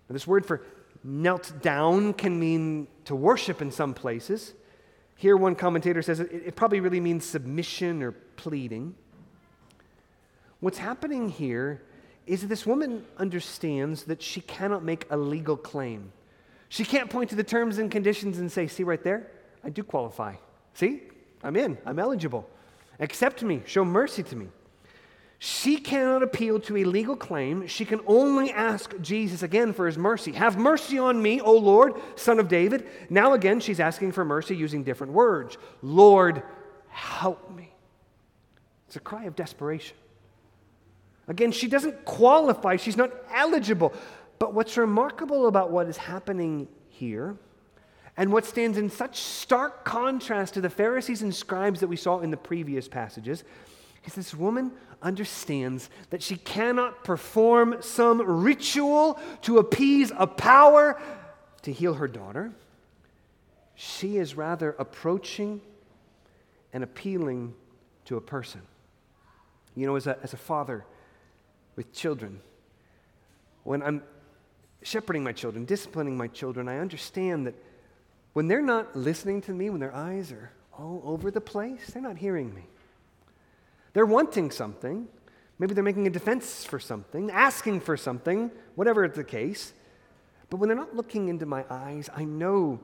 Now, 0.08 0.14
this 0.14 0.26
word 0.26 0.46
for 0.46 0.62
knelt 1.04 1.52
down 1.62 2.14
can 2.14 2.38
mean 2.38 2.86
to 3.06 3.14
worship 3.14 3.62
in 3.62 3.70
some 3.70 3.94
places. 3.94 4.54
Here, 5.16 5.36
one 5.36 5.54
commentator 5.54 6.02
says 6.02 6.20
it, 6.20 6.30
it 6.32 6.56
probably 6.56 6.80
really 6.80 7.00
means 7.00 7.24
submission 7.24 8.02
or 8.02 8.12
pleading. 8.12 8.94
What's 10.60 10.78
happening 10.78 11.28
here 11.28 11.82
is 12.30 12.46
this 12.46 12.64
woman 12.64 13.04
understands 13.18 14.04
that 14.04 14.22
she 14.22 14.40
cannot 14.40 14.84
make 14.84 15.04
a 15.10 15.16
legal 15.16 15.56
claim. 15.56 16.12
She 16.68 16.84
can't 16.84 17.10
point 17.10 17.30
to 17.30 17.36
the 17.36 17.42
terms 17.42 17.78
and 17.78 17.90
conditions 17.90 18.38
and 18.38 18.50
say, 18.50 18.68
See 18.68 18.84
right 18.84 19.02
there, 19.02 19.26
I 19.64 19.70
do 19.70 19.82
qualify. 19.82 20.36
See, 20.74 21.02
I'm 21.42 21.56
in, 21.56 21.76
I'm 21.84 21.98
eligible. 21.98 22.48
Accept 23.00 23.42
me, 23.42 23.62
show 23.66 23.84
mercy 23.84 24.22
to 24.22 24.36
me. 24.36 24.46
She 25.40 25.78
cannot 25.78 26.22
appeal 26.22 26.60
to 26.60 26.76
a 26.76 26.84
legal 26.84 27.16
claim. 27.16 27.66
She 27.66 27.84
can 27.84 28.00
only 28.06 28.52
ask 28.52 28.94
Jesus 29.00 29.42
again 29.42 29.72
for 29.72 29.86
his 29.86 29.98
mercy. 29.98 30.32
Have 30.32 30.56
mercy 30.56 30.98
on 30.98 31.20
me, 31.20 31.40
O 31.40 31.54
Lord, 31.54 31.94
son 32.14 32.38
of 32.38 32.46
David. 32.46 32.86
Now 33.08 33.32
again, 33.32 33.58
she's 33.58 33.80
asking 33.80 34.12
for 34.12 34.24
mercy 34.24 34.54
using 34.54 34.84
different 34.84 35.14
words 35.14 35.58
Lord, 35.82 36.44
help 36.90 37.50
me. 37.50 37.72
It's 38.86 38.96
a 38.96 39.00
cry 39.00 39.24
of 39.24 39.34
desperation. 39.34 39.96
Again, 41.28 41.52
she 41.52 41.68
doesn't 41.68 42.04
qualify, 42.04 42.76
she's 42.76 42.96
not 42.96 43.12
eligible. 43.32 43.92
But 44.38 44.54
what's 44.54 44.76
remarkable 44.76 45.46
about 45.46 45.70
what 45.70 45.86
is 45.86 45.96
happening 45.96 46.66
here, 46.88 47.36
and 48.16 48.32
what 48.32 48.44
stands 48.44 48.78
in 48.78 48.90
such 48.90 49.20
stark 49.20 49.84
contrast 49.84 50.54
to 50.54 50.60
the 50.60 50.70
Pharisees 50.70 51.22
and 51.22 51.34
scribes 51.34 51.80
that 51.80 51.88
we 51.88 51.96
saw 51.96 52.20
in 52.20 52.30
the 52.30 52.36
previous 52.36 52.88
passages, 52.88 53.44
is 54.04 54.14
this 54.14 54.34
woman 54.34 54.72
understands 55.02 55.90
that 56.10 56.22
she 56.22 56.36
cannot 56.36 57.04
perform 57.04 57.76
some 57.80 58.20
ritual 58.20 59.18
to 59.42 59.58
appease 59.58 60.10
a 60.16 60.26
power 60.26 61.00
to 61.62 61.72
heal 61.72 61.94
her 61.94 62.08
daughter. 62.08 62.52
She 63.74 64.16
is 64.16 64.34
rather 64.34 64.74
approaching 64.78 65.60
and 66.72 66.84
appealing 66.84 67.54
to 68.06 68.16
a 68.16 68.20
person. 68.20 68.62
You 69.74 69.86
know, 69.86 69.96
as 69.96 70.06
a, 70.06 70.18
as 70.22 70.32
a 70.32 70.38
father 70.38 70.84
with 71.76 71.92
children, 71.92 72.40
when 73.64 73.82
I'm 73.82 74.02
shepherding 74.82 75.22
my 75.22 75.32
children, 75.32 75.64
disciplining 75.64 76.16
my 76.16 76.28
children, 76.28 76.68
I 76.68 76.78
understand 76.78 77.46
that 77.46 77.54
when 78.32 78.48
they're 78.48 78.62
not 78.62 78.96
listening 78.96 79.40
to 79.42 79.52
me, 79.52 79.70
when 79.70 79.80
their 79.80 79.94
eyes 79.94 80.32
are 80.32 80.52
all 80.78 81.02
over 81.04 81.30
the 81.30 81.40
place, 81.40 81.88
they're 81.88 82.02
not 82.02 82.16
hearing 82.16 82.54
me. 82.54 82.62
They're 83.92 84.06
wanting 84.06 84.50
something. 84.50 85.08
Maybe 85.58 85.74
they're 85.74 85.84
making 85.84 86.06
a 86.06 86.10
defense 86.10 86.64
for 86.64 86.78
something, 86.78 87.30
asking 87.30 87.80
for 87.80 87.96
something, 87.96 88.50
whatever 88.76 89.06
the 89.08 89.24
case. 89.24 89.72
But 90.48 90.56
when 90.56 90.68
they're 90.68 90.76
not 90.76 90.96
looking 90.96 91.28
into 91.28 91.44
my 91.44 91.64
eyes, 91.68 92.08
I 92.14 92.24
know 92.24 92.80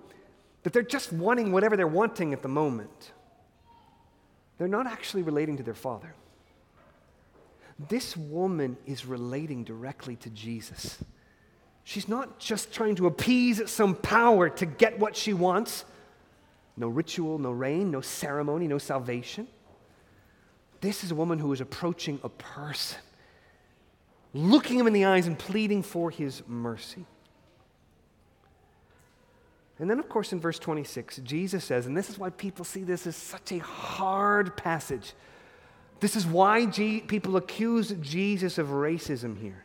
that 0.63 0.73
they're 0.73 0.83
just 0.83 1.13
wanting 1.13 1.53
whatever 1.53 1.77
they're 1.77 1.87
wanting 1.87 2.33
at 2.33 2.43
the 2.43 2.49
moment. 2.49 3.13
They're 4.59 4.69
not 4.69 4.87
actually 4.87 5.23
relating 5.23 5.57
to 5.59 5.63
their 5.63 5.75
father. 5.75 6.15
This 7.79 8.17
woman 8.17 8.77
is 8.87 9.05
relating 9.05 9.65
directly 9.65 10.17
to 10.17 10.31
Jesus. 10.31 10.99
She's 11.85 12.09
not 12.09 12.39
just 12.39 12.73
trying 12.73 12.97
to 12.97 13.07
appease 13.07 13.71
some 13.71 13.95
power 13.95 14.49
to 14.49 14.67
get 14.67 14.99
what 14.99 15.15
she 15.15 15.33
wants. 15.33 15.85
No 16.77 16.89
ritual, 16.89 17.39
no 17.39 17.53
rain, 17.53 17.91
no 17.91 18.01
ceremony, 18.01 18.67
no 18.67 18.79
salvation. 18.79 19.47
This 20.81 21.05
is 21.05 21.11
a 21.11 21.15
woman 21.15 21.39
who 21.39 21.53
is 21.53 21.61
approaching 21.61 22.21
a 22.23 22.29
person, 22.29 22.99
looking 24.35 24.79
him 24.79 24.87
in 24.87 24.93
the 24.93 25.05
eyes 25.05 25.27
and 25.27 25.39
pleading 25.39 25.83
for 25.83 26.11
his 26.11 26.43
mercy. 26.47 27.07
And 29.79 29.91
then, 29.91 29.99
of 29.99 30.09
course, 30.09 30.33
in 30.33 30.41
verse 30.41 30.59
26, 30.59 31.19
Jesus 31.19 31.65
says, 31.65 31.87
and 31.87 31.97
this 31.97 32.09
is 32.09 32.19
why 32.19 32.31
people 32.31 32.65
see 32.65 32.83
this 32.83 33.07
as 33.07 33.17
such 33.17 33.53
a 33.53 33.59
hard 33.59 34.57
passage. 34.57 35.13
This 36.01 36.17
is 36.17 36.27
why 36.27 36.67
G- 36.67 37.01
people 37.01 37.37
accuse 37.37 37.95
Jesus 38.01 38.59
of 38.59 38.69
racism 38.69 39.41
here. 39.41 39.65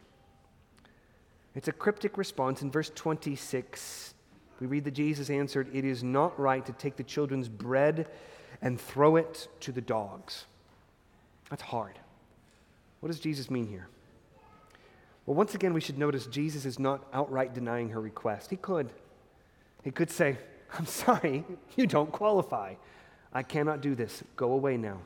It's 1.56 1.68
a 1.68 1.74
cryptic 1.74 2.18
response. 2.18 2.62
In 2.62 2.72
verse 2.72 2.92
26, 2.96 4.14
we 4.60 4.68
read 4.68 4.86
that 4.86 4.92
Jesus 4.92 5.30
answered, 5.30 5.70
It 5.74 5.84
is 5.84 6.04
not 6.04 6.40
right 6.40 6.66
to 6.66 6.72
take 6.72 6.96
the 6.96 7.04
children's 7.04 7.50
bread 7.50 8.08
and 8.62 8.80
throw 8.80 9.18
it 9.18 9.48
to 9.62 9.72
the 9.72 9.82
dogs. 9.82 10.46
That's 11.50 11.64
hard. 11.64 12.00
What 13.02 13.08
does 13.08 13.20
Jesus 13.20 13.50
mean 13.50 13.68
here? 13.68 13.88
Well, 15.26 15.36
once 15.36 15.56
again, 15.56 15.74
we 15.74 15.82
should 15.82 15.98
notice 15.98 16.26
Jesus 16.28 16.66
is 16.66 16.80
not 16.80 17.06
outright 17.14 17.54
denying 17.54 17.90
her 17.90 18.02
request. 18.02 18.50
He 18.50 18.56
could. 18.56 18.92
He 19.84 19.92
could 19.92 20.10
say, 20.10 20.38
I'm 20.78 20.86
sorry, 20.86 21.44
you 21.76 21.88
don't 21.88 22.12
qualify. 22.12 22.76
I 23.34 23.44
cannot 23.44 23.82
do 23.82 23.96
this. 23.96 24.24
Go 24.36 24.54
away 24.54 24.78
now. 24.78 25.00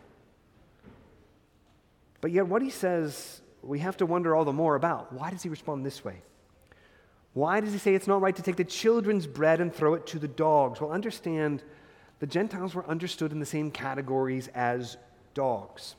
But 2.25 2.31
yet, 2.31 2.47
what 2.47 2.63
he 2.63 2.71
says, 2.71 3.39
we 3.61 3.77
have 3.81 3.97
to 3.97 4.07
wonder 4.07 4.35
all 4.35 4.45
the 4.45 4.51
more 4.51 4.73
about. 4.73 5.13
Why 5.13 5.29
does 5.29 5.43
he 5.43 5.49
respond 5.49 5.85
this 5.85 6.03
way? 6.03 6.23
Why 7.33 7.59
does 7.59 7.71
he 7.71 7.77
say 7.77 7.93
it's 7.93 8.07
not 8.07 8.19
right 8.19 8.35
to 8.35 8.41
take 8.41 8.55
the 8.55 8.63
children's 8.63 9.27
bread 9.27 9.61
and 9.61 9.71
throw 9.71 9.93
it 9.93 10.07
to 10.07 10.17
the 10.17 10.27
dogs? 10.27 10.81
Well, 10.81 10.89
understand 10.89 11.61
the 12.17 12.25
Gentiles 12.25 12.73
were 12.73 12.83
understood 12.87 13.31
in 13.31 13.39
the 13.39 13.45
same 13.45 13.69
categories 13.69 14.49
as 14.55 14.97
dogs. 15.35 15.97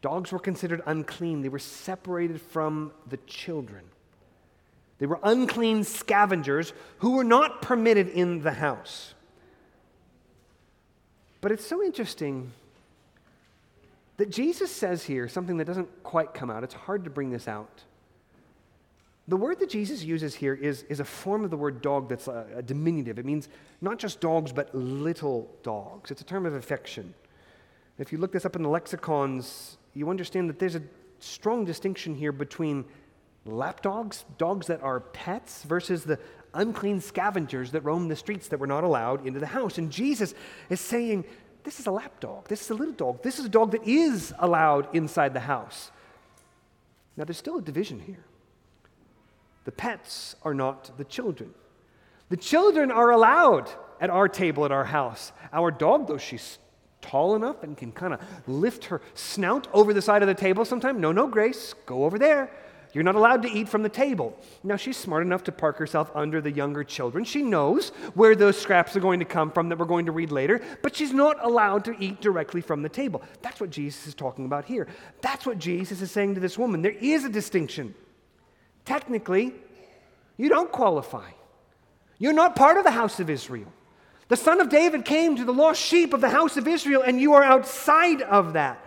Dogs 0.00 0.32
were 0.32 0.38
considered 0.38 0.80
unclean, 0.86 1.42
they 1.42 1.50
were 1.50 1.58
separated 1.58 2.40
from 2.40 2.92
the 3.06 3.18
children. 3.26 3.84
They 4.96 5.04
were 5.04 5.20
unclean 5.22 5.84
scavengers 5.84 6.72
who 7.00 7.16
were 7.16 7.22
not 7.22 7.60
permitted 7.60 8.08
in 8.08 8.40
the 8.40 8.52
house. 8.52 9.12
But 11.42 11.52
it's 11.52 11.66
so 11.66 11.82
interesting 11.82 12.50
that 14.16 14.30
Jesus 14.30 14.70
says 14.70 15.04
here 15.04 15.28
something 15.28 15.56
that 15.56 15.64
doesn't 15.64 16.02
quite 16.02 16.34
come 16.34 16.50
out. 16.50 16.64
It's 16.64 16.74
hard 16.74 17.04
to 17.04 17.10
bring 17.10 17.30
this 17.30 17.48
out. 17.48 17.82
The 19.26 19.36
word 19.36 19.58
that 19.60 19.70
Jesus 19.70 20.04
uses 20.04 20.34
here 20.34 20.54
is, 20.54 20.82
is 20.84 21.00
a 21.00 21.04
form 21.04 21.44
of 21.44 21.50
the 21.50 21.56
word 21.56 21.80
dog 21.80 22.10
that's 22.10 22.28
a, 22.28 22.46
a 22.56 22.62
diminutive. 22.62 23.18
It 23.18 23.24
means 23.24 23.48
not 23.80 23.98
just 23.98 24.20
dogs, 24.20 24.52
but 24.52 24.74
little 24.74 25.50
dogs. 25.62 26.10
It's 26.10 26.20
a 26.20 26.24
term 26.24 26.44
of 26.44 26.54
affection. 26.54 27.14
If 27.98 28.12
you 28.12 28.18
look 28.18 28.32
this 28.32 28.44
up 28.44 28.54
in 28.54 28.62
the 28.62 28.68
lexicons, 28.68 29.78
you 29.94 30.10
understand 30.10 30.50
that 30.50 30.58
there's 30.58 30.74
a 30.74 30.82
strong 31.20 31.64
distinction 31.64 32.14
here 32.14 32.32
between 32.32 32.84
lapdogs, 33.46 34.24
dogs 34.36 34.38
dogs 34.38 34.66
that 34.66 34.82
are 34.82 35.00
pets, 35.00 35.62
versus 35.62 36.04
the 36.04 36.18
unclean 36.52 37.00
scavengers 37.00 37.70
that 37.72 37.80
roam 37.82 38.08
the 38.08 38.16
streets 38.16 38.48
that 38.48 38.58
were 38.58 38.66
not 38.66 38.84
allowed 38.84 39.26
into 39.26 39.40
the 39.40 39.46
house. 39.46 39.78
And 39.78 39.90
Jesus 39.90 40.34
is 40.68 40.80
saying, 40.80 41.24
This 41.64 41.80
is 41.80 41.86
a 41.86 41.90
lap 41.90 42.20
dog. 42.20 42.46
This 42.48 42.62
is 42.62 42.70
a 42.70 42.74
little 42.74 42.94
dog. 42.94 43.22
This 43.22 43.38
is 43.38 43.46
a 43.46 43.48
dog 43.48 43.72
that 43.72 43.86
is 43.88 44.32
allowed 44.38 44.94
inside 44.94 45.34
the 45.34 45.40
house. 45.40 45.90
Now, 47.16 47.24
there's 47.24 47.38
still 47.38 47.58
a 47.58 47.62
division 47.62 48.00
here. 48.00 48.24
The 49.64 49.72
pets 49.72 50.36
are 50.42 50.54
not 50.54 50.96
the 50.98 51.04
children. 51.04 51.54
The 52.28 52.36
children 52.36 52.90
are 52.90 53.10
allowed 53.10 53.70
at 54.00 54.10
our 54.10 54.28
table 54.28 54.64
at 54.64 54.72
our 54.72 54.84
house. 54.84 55.32
Our 55.52 55.70
dog, 55.70 56.06
though 56.06 56.18
she's 56.18 56.58
tall 57.00 57.34
enough 57.34 57.62
and 57.62 57.76
can 57.76 57.92
kind 57.92 58.14
of 58.14 58.20
lift 58.46 58.86
her 58.86 59.00
snout 59.14 59.68
over 59.72 59.94
the 59.94 60.02
side 60.02 60.22
of 60.22 60.28
the 60.28 60.34
table 60.34 60.64
sometimes, 60.64 61.00
no, 61.00 61.12
no, 61.12 61.26
Grace, 61.26 61.74
go 61.86 62.04
over 62.04 62.18
there. 62.18 62.50
You're 62.94 63.02
not 63.02 63.16
allowed 63.16 63.42
to 63.42 63.50
eat 63.50 63.68
from 63.68 63.82
the 63.82 63.88
table. 63.88 64.38
Now, 64.62 64.76
she's 64.76 64.96
smart 64.96 65.26
enough 65.26 65.42
to 65.44 65.52
park 65.52 65.78
herself 65.78 66.12
under 66.14 66.40
the 66.40 66.52
younger 66.52 66.84
children. 66.84 67.24
She 67.24 67.42
knows 67.42 67.88
where 68.14 68.36
those 68.36 68.56
scraps 68.56 68.94
are 68.94 69.00
going 69.00 69.18
to 69.18 69.24
come 69.24 69.50
from 69.50 69.68
that 69.68 69.78
we're 69.78 69.84
going 69.84 70.06
to 70.06 70.12
read 70.12 70.30
later, 70.30 70.60
but 70.80 70.94
she's 70.94 71.12
not 71.12 71.44
allowed 71.44 71.84
to 71.86 71.96
eat 71.98 72.20
directly 72.20 72.60
from 72.60 72.82
the 72.82 72.88
table. 72.88 73.20
That's 73.42 73.60
what 73.60 73.70
Jesus 73.70 74.06
is 74.06 74.14
talking 74.14 74.44
about 74.44 74.64
here. 74.64 74.86
That's 75.22 75.44
what 75.44 75.58
Jesus 75.58 76.00
is 76.00 76.12
saying 76.12 76.34
to 76.34 76.40
this 76.40 76.56
woman. 76.56 76.82
There 76.82 76.92
is 76.92 77.24
a 77.24 77.28
distinction. 77.28 77.96
Technically, 78.84 79.52
you 80.36 80.48
don't 80.48 80.70
qualify. 80.70 81.30
You're 82.18 82.32
not 82.32 82.54
part 82.54 82.76
of 82.76 82.84
the 82.84 82.92
house 82.92 83.18
of 83.18 83.28
Israel. 83.28 83.72
The 84.28 84.36
son 84.36 84.60
of 84.60 84.68
David 84.68 85.04
came 85.04 85.36
to 85.36 85.44
the 85.44 85.52
lost 85.52 85.82
sheep 85.82 86.14
of 86.14 86.20
the 86.20 86.30
house 86.30 86.56
of 86.56 86.68
Israel, 86.68 87.02
and 87.04 87.20
you 87.20 87.34
are 87.34 87.42
outside 87.42 88.22
of 88.22 88.52
that. 88.52 88.84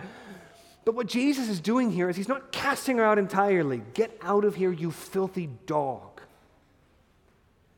But 0.87 0.95
what 0.95 1.07
Jesus 1.07 1.49
is 1.49 1.59
doing 1.59 1.91
here 1.91 2.07
is 2.07 2.15
he's 2.15 2.29
not 2.29 2.53
casting 2.53 2.95
her 2.95 3.03
out 3.03 3.19
entirely. 3.19 3.81
Get 3.93 4.17
out 4.21 4.45
of 4.45 4.55
here, 4.55 4.71
you 4.71 4.89
filthy 4.89 5.49
dog. 5.65 6.21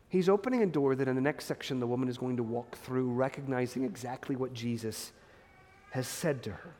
He's 0.10 0.30
opening 0.30 0.62
a 0.62 0.67
door 0.67 0.93
that 0.93 1.08
in 1.08 1.15
the 1.15 1.22
next 1.22 1.45
section 1.45 1.80
the 1.80 1.88
woman 1.88 2.08
is 2.08 2.19
going 2.19 2.38
to 2.38 2.43
walk 2.43 2.78
through, 2.78 3.12
recognizing 3.12 3.84
exactly 3.84 4.36
what 4.36 4.54
Jesus 4.54 5.12
has 5.89 6.08
said 6.08 6.43
to 6.43 6.52
her. 6.52 6.76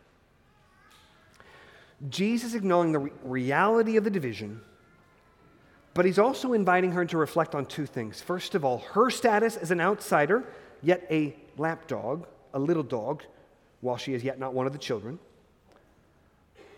Jesus 2.10 2.54
acknowledging 2.54 2.92
the 2.92 3.00
re- 3.00 3.12
reality 3.24 3.98
of 3.98 4.04
the 4.04 4.12
division 4.12 4.62
but 5.96 6.06
he's 6.06 6.20
also 6.20 6.54
inviting 6.54 6.92
her 6.92 7.06
to 7.06 7.18
reflect 7.18 7.56
on 7.56 7.66
two 7.66 7.88
things. 7.88 8.22
First 8.22 8.54
of 8.54 8.64
all, 8.64 8.78
her 8.94 9.10
status 9.10 9.58
as 9.58 9.72
an 9.72 9.82
outsider, 9.82 10.46
yet 10.84 11.08
a 11.10 11.36
lapdog, 11.58 12.28
a 12.54 12.60
little 12.60 12.84
dog, 12.84 13.24
while 13.82 13.98
she 13.98 14.14
is 14.14 14.24
yet 14.24 14.38
not 14.38 14.54
one 14.54 14.68
of 14.68 14.74
the 14.74 14.80
children, 14.80 15.18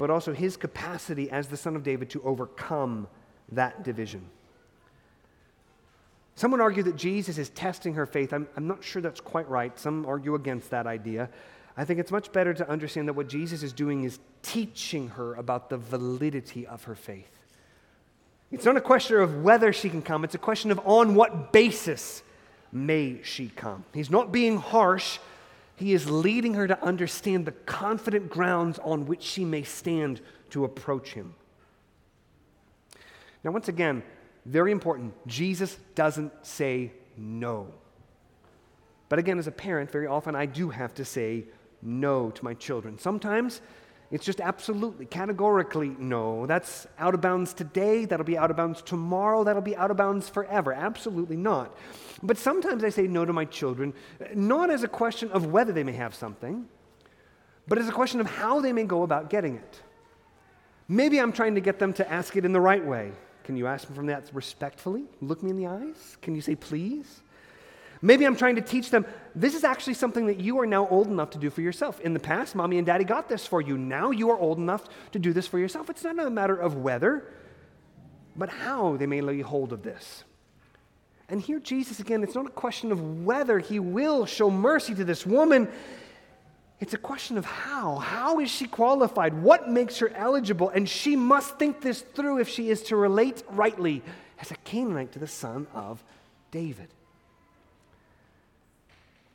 but 0.02 0.10
also 0.10 0.34
his 0.34 0.58
capacity 0.58 1.30
as 1.30 1.46
the 1.46 1.56
son 1.56 1.76
of 1.76 1.84
David 1.84 2.10
to 2.10 2.24
overcome 2.24 3.08
that 3.52 3.84
division. 3.84 4.26
Someone 6.34 6.60
would 6.60 6.64
argue 6.64 6.82
that 6.82 6.96
Jesus 6.96 7.38
is 7.38 7.50
testing 7.50 7.94
her 7.94 8.08
faith. 8.08 8.34
I'm, 8.34 8.48
I'm 8.58 8.68
not 8.68 8.84
sure 8.84 9.00
that's 9.00 9.22
quite 9.22 9.48
right. 9.48 9.78
Some 9.78 10.08
argue 10.08 10.34
against 10.34 10.72
that 10.72 10.88
idea. 10.88 11.30
I 11.78 11.86
think 11.86 12.00
it's 12.00 12.12
much 12.12 12.32
better 12.32 12.52
to 12.52 12.68
understand 12.68 13.10
that 13.10 13.14
what 13.14 13.30
Jesus 13.30 13.62
is 13.62 13.74
doing 13.74 14.04
is 14.04 14.18
teaching 14.42 15.10
her 15.10 15.36
about 15.36 15.70
the 15.70 15.78
validity 15.78 16.66
of 16.66 16.86
her 16.86 16.96
faith. 16.96 17.30
It's 18.52 18.66
not 18.66 18.78
a 18.78 18.82
question 18.82 19.18
of 19.18 19.44
whether 19.44 19.72
she 19.72 19.92
can 19.92 20.02
come, 20.02 20.24
it's 20.24 20.34
a 20.34 20.40
question 20.40 20.72
of 20.72 20.80
on 20.84 21.14
what 21.14 21.54
basis 21.54 22.24
may 22.72 23.22
she 23.22 23.50
come. 23.50 23.86
He's 23.94 24.10
not 24.10 24.32
being 24.32 24.58
harsh, 24.58 25.20
he 25.82 25.94
is 25.94 26.10
leading 26.10 26.54
her 26.54 26.67
to 26.67 26.84
understand 26.84 27.46
the 27.46 27.52
confident 27.52 28.30
grounds 28.30 28.80
on 28.80 29.06
which 29.06 29.24
she 29.24 29.44
may 29.44 29.63
stand 29.63 30.22
to 30.52 30.63
approach 30.63 31.13
him. 31.13 31.34
Now, 33.44 33.52
once 33.52 33.67
again, 33.67 34.04
very 34.46 34.72
important, 34.72 35.13
Jesus 35.28 35.78
doesn't 35.96 36.32
say 36.46 36.91
no. 37.17 37.67
But 39.10 39.20
again, 39.20 39.39
as 39.39 39.48
a 39.48 39.52
parent, 39.52 39.91
very 39.91 40.08
often 40.08 40.36
I 40.36 40.46
do 40.46 40.70
have 40.70 40.94
to 40.96 41.06
say 41.06 41.46
no 41.82 42.32
to 42.32 42.44
my 42.44 42.54
children. 42.54 42.98
Sometimes 43.00 43.62
it's 44.12 44.26
just 44.26 44.41
absolutely, 44.41 45.06
categorically 45.06 45.95
no. 45.97 46.45
That's 46.45 46.86
out 47.00 47.13
of 47.13 47.21
bounds 47.21 47.54
today. 47.54 48.04
That'll 48.04 48.26
be 48.26 48.38
out 48.38 48.52
of 48.52 48.58
bounds 48.58 48.82
tomorrow. 48.82 49.45
That'll 49.45 49.62
be 49.62 49.76
out 49.76 49.89
of 49.89 49.97
bounds 49.97 50.28
forever. 50.28 50.74
Absolutely 50.74 51.38
not. 51.38 51.76
But 52.21 52.38
sometimes 52.38 52.84
I 52.84 52.89
say 52.89 53.08
no 53.08 53.24
to 53.24 53.32
my 53.32 53.45
children, 53.45 53.93
not 54.36 54.69
as 54.69 54.84
a 54.84 54.88
question 54.89 55.32
of 55.32 55.45
whether 55.45 55.71
they 55.71 55.84
may 55.84 55.93
have 55.93 56.13
something, 56.13 56.67
but 57.67 57.78
as 57.78 57.88
a 57.88 57.93
question 57.93 58.19
of 58.19 58.28
how 58.28 58.60
they 58.60 58.74
may 58.74 58.84
go 58.84 59.04
about 59.04 59.30
getting 59.30 59.56
it. 59.56 59.82
Maybe 60.89 61.19
I'm 61.19 61.32
trying 61.32 61.56
to 61.56 61.62
get 61.62 61.80
them 61.80 61.93
to 61.93 62.12
ask 62.12 62.36
it 62.36 62.43
in 62.43 62.52
the 62.52 62.60
right 62.60 62.86
way. 62.86 63.13
Can 63.45 63.56
you 63.56 63.65
ask 63.65 63.88
them 63.88 63.95
from 63.95 64.08
that 64.08 64.30
respectfully? 64.34 65.06
Look 65.21 65.41
me 65.41 65.52
in 65.52 65.58
the 65.58 65.67
eyes? 65.67 66.17
Can 66.21 66.36
you 66.36 66.41
say 66.41 66.56
please? 66.56 67.21
Maybe 68.02 68.26
I'm 68.26 68.36
trying 68.36 68.56
to 68.56 68.62
teach 68.62 68.90
them 68.90 69.06
this 69.36 69.56
is 69.56 69.64
actually 69.64 69.94
something 69.94 70.26
that 70.26 70.40
you 70.40 70.60
are 70.60 70.66
now 70.66 70.88
old 70.88 71.08
enough 71.08 71.30
to 71.32 71.38
do 71.38 71.50
for 71.50 71.62
yourself. 71.62 72.00
In 72.02 72.14
the 72.14 72.20
past, 72.20 72.56
mommy 72.56 72.78
and 72.78 72.86
daddy 72.86 73.04
got 73.04 73.30
this 73.30 73.46
for 73.46 73.62
you. 73.62 73.78
Now 73.78 74.12
you 74.12 74.30
are 74.32 74.38
old 74.38 74.58
enough 74.58 74.86
to 75.12 75.20
do 75.20 75.32
this 75.34 75.48
for 75.48 75.60
yourself. 75.60 75.90
It's 75.90 76.04
not 76.04 76.20
a 76.20 76.30
matter 76.30 76.56
of 76.56 76.76
whether, 76.76 77.24
but 78.36 78.50
how 78.50 78.98
they 78.98 79.06
may 79.06 79.22
lay 79.22 79.42
hold 79.42 79.72
of 79.72 79.84
this. 79.84 80.24
And 81.30 81.42
here, 81.42 81.60
Jesus, 81.60 82.02
again, 82.02 82.24
it's 82.24 82.36
not 82.36 82.46
a 82.46 82.50
question 82.50 82.92
of 82.92 83.24
whether 83.24 83.60
he 83.60 83.80
will 83.80 84.26
show 84.26 84.50
mercy 84.50 84.94
to 84.96 85.06
this 85.06 85.26
woman. 85.26 85.70
It's 86.82 86.94
a 86.94 86.98
question 86.98 87.38
of 87.38 87.46
how. 87.46 87.98
How 87.98 88.40
is 88.40 88.52
she 88.52 88.68
qualified? 88.68 89.42
What 89.42 89.70
makes 89.70 90.00
her 90.00 90.10
eligible? 90.10 90.68
And 90.70 90.90
she 90.90 91.16
must 91.16 91.58
think 91.58 91.80
this 91.80 92.02
through 92.02 92.40
if 92.40 92.50
she 92.50 92.70
is 92.70 92.84
to 92.84 92.98
relate 92.98 93.44
rightly 93.50 94.02
as 94.40 94.52
a 94.52 94.56
Canaanite 94.56 95.14
to 95.14 95.20
the 95.20 95.28
son 95.28 95.68
of 95.74 96.04
David. 96.50 96.90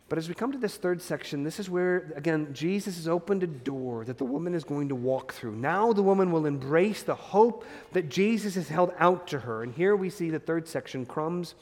But 0.08 0.18
as 0.18 0.28
we 0.28 0.34
come 0.34 0.52
to 0.52 0.58
this 0.58 0.76
third 0.76 1.02
section, 1.02 1.42
this 1.42 1.58
is 1.58 1.68
where, 1.68 2.12
again, 2.14 2.52
Jesus 2.52 2.96
has 2.96 3.08
opened 3.08 3.42
a 3.42 3.48
door 3.48 4.04
that 4.04 4.18
the 4.18 4.24
woman 4.24 4.54
is 4.54 4.62
going 4.62 4.88
to 4.90 4.94
walk 4.94 5.34
through. 5.34 5.56
Now 5.56 5.92
the 5.92 6.02
woman 6.02 6.30
will 6.30 6.46
embrace 6.46 7.02
the 7.02 7.16
hope 7.16 7.64
that 7.92 8.08
Jesus 8.08 8.54
has 8.54 8.68
held 8.68 8.92
out 8.98 9.26
to 9.28 9.40
her. 9.40 9.64
And 9.64 9.74
here 9.74 9.96
we 9.96 10.10
see 10.10 10.30
the 10.30 10.38
third 10.38 10.68
section 10.68 11.06
crumbs 11.06 11.56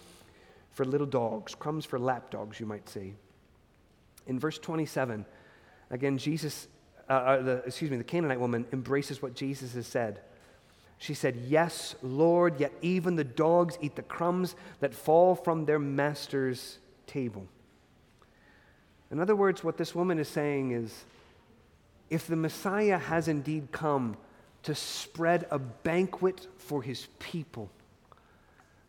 for 0.73 0.85
little 0.85 1.07
dogs, 1.07 1.55
crumbs 1.55 1.87
for 1.87 1.99
lap 1.99 2.31
dogs, 2.31 2.61
you 2.61 2.67
might 2.67 2.87
say. 2.87 3.15
In 4.27 4.39
verse 4.39 4.59
27, 4.59 5.25
again, 5.91 6.19
Jesus, 6.19 6.69
uh, 7.09 7.13
uh, 7.13 7.43
the, 7.43 7.53
excuse 7.67 7.91
me, 7.91 7.97
the 7.97 8.05
Canaanite 8.05 8.41
woman 8.41 8.67
embraces 8.73 9.23
what 9.23 9.35
Jesus 9.35 9.73
has 9.73 9.87
said. 9.87 10.21
She 10.99 11.15
said, 11.15 11.37
Yes, 11.47 11.95
Lord, 12.03 12.61
yet 12.61 12.73
even 12.83 13.17
the 13.17 13.25
dogs 13.25 13.79
eat 13.81 13.97
the 13.97 14.03
crumbs 14.03 14.55
that 14.81 14.95
fall 14.95 15.35
from 15.35 15.65
their 15.65 15.79
master's 15.79 16.79
table. 17.07 17.47
In 19.11 19.21
other 19.21 19.37
words, 19.37 19.63
what 19.63 19.77
this 19.77 19.95
woman 19.95 20.19
is 20.19 20.29
saying 20.29 20.73
is 20.73 21.05
if 22.11 22.27
the 22.27 22.37
Messiah 22.37 22.99
has 22.99 23.29
indeed 23.29 23.69
come 23.73 24.17
to 24.63 24.75
spread 24.75 25.47
a 25.51 25.59
banquet 25.59 26.47
for 26.59 26.83
his 26.83 27.07
people, 27.19 27.71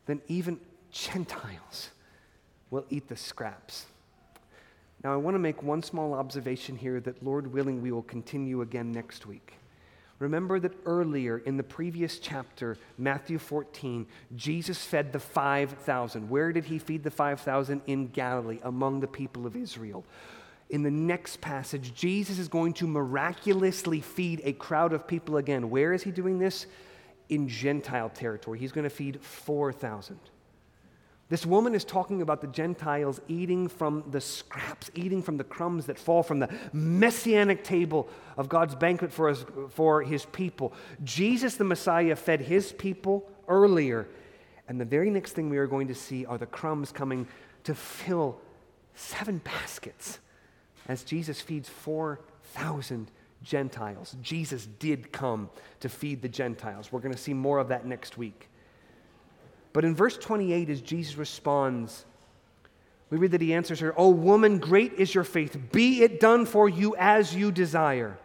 then 0.05 0.21
even 0.27 0.59
Gentiles 0.91 1.89
will 2.71 2.85
eat 2.89 3.07
the 3.07 3.17
scraps. 3.17 3.85
Now, 5.03 5.13
I 5.13 5.17
want 5.17 5.35
to 5.35 5.39
make 5.39 5.61
one 5.61 5.83
small 5.83 6.13
observation 6.13 6.77
here 6.77 6.99
that, 7.01 7.23
Lord 7.23 7.53
willing, 7.53 7.81
we 7.81 7.91
will 7.91 8.03
continue 8.03 8.61
again 8.61 8.91
next 8.91 9.25
week. 9.25 9.53
Remember 10.19 10.59
that 10.61 10.73
earlier 10.85 11.39
in 11.39 11.57
the 11.57 11.63
previous 11.63 12.19
chapter, 12.19 12.77
Matthew 12.97 13.37
14, 13.37 14.05
Jesus 14.35 14.83
fed 14.83 15.11
the 15.11 15.19
5,000. 15.19 16.29
Where 16.29 16.53
did 16.53 16.65
he 16.65 16.79
feed 16.79 17.03
the 17.03 17.11
5,000? 17.11 17.81
In 17.87 18.07
Galilee, 18.07 18.59
among 18.63 19.01
the 19.01 19.07
people 19.07 19.45
of 19.45 19.57
Israel. 19.57 20.05
In 20.69 20.83
the 20.83 20.91
next 20.91 21.41
passage, 21.41 21.93
Jesus 21.93 22.39
is 22.39 22.47
going 22.47 22.73
to 22.73 22.87
miraculously 22.87 23.99
feed 23.99 24.41
a 24.45 24.53
crowd 24.53 24.93
of 24.93 25.05
people 25.05 25.37
again. 25.37 25.69
Where 25.69 25.91
is 25.91 26.03
he 26.03 26.11
doing 26.11 26.39
this? 26.39 26.65
In 27.27 27.49
Gentile 27.49 28.09
territory. 28.09 28.57
He's 28.57 28.71
going 28.71 28.85
to 28.85 28.89
feed 28.89 29.21
4,000. 29.21 30.17
This 31.27 31.45
woman 31.45 31.73
is 31.73 31.83
talking 31.83 32.21
about 32.21 32.41
the 32.41 32.47
Gentiles 32.47 33.19
eating 33.27 33.67
from 33.67 34.03
the 34.11 34.21
scraps, 34.21 34.91
eating 34.93 35.23
from 35.23 35.37
the 35.37 35.43
crumbs 35.43 35.87
that 35.87 35.97
fall 35.97 36.21
from 36.21 36.39
the 36.39 36.49
messianic 36.71 37.63
table 37.63 38.07
of 38.37 38.47
God's 38.47 38.75
banquet 38.75 39.11
for, 39.11 39.29
us, 39.29 39.43
for 39.69 40.03
his 40.03 40.25
people. 40.25 40.71
Jesus, 41.03 41.55
the 41.55 41.63
Messiah, 41.63 42.15
fed 42.15 42.41
his 42.41 42.71
people 42.71 43.27
earlier. 43.47 44.07
And 44.67 44.79
the 44.79 44.85
very 44.85 45.09
next 45.09 45.31
thing 45.31 45.49
we 45.49 45.57
are 45.57 45.67
going 45.67 45.87
to 45.87 45.95
see 45.95 46.25
are 46.25 46.37
the 46.37 46.45
crumbs 46.45 46.91
coming 46.91 47.27
to 47.63 47.73
fill 47.73 48.39
seven 48.93 49.39
baskets 49.39 50.19
as 50.87 51.03
Jesus 51.03 51.41
feeds 51.41 51.67
4,000 51.67 53.09
Gentiles. 53.41 54.15
Jesus 54.21 54.67
did 54.79 55.11
come 55.11 55.49
to 55.79 55.89
feed 55.89 56.21
the 56.21 56.29
Gentiles. 56.29 56.91
We're 56.91 56.99
going 56.99 57.13
to 57.13 57.19
see 57.19 57.33
more 57.33 57.57
of 57.57 57.69
that 57.69 57.85
next 57.85 58.15
week. 58.15 58.49
But 59.75 59.83
in 59.83 59.93
verse 59.93 60.15
28, 60.15 60.69
as 60.69 60.79
Jesus 60.79 61.17
responds, 61.17 62.05
we 63.09 63.17
read 63.17 63.31
that 63.31 63.41
he 63.41 63.53
answers 63.53 63.81
her, 63.81 63.93
Oh, 63.97 64.09
woman, 64.09 64.57
great 64.57 64.93
is 64.93 65.13
your 65.13 65.25
faith. 65.25 65.57
Be 65.73 66.01
it 66.01 66.21
done 66.21 66.45
for 66.45 66.69
you 66.69 66.95
as 66.97 67.35
you 67.35 67.51
desire. 67.51 68.17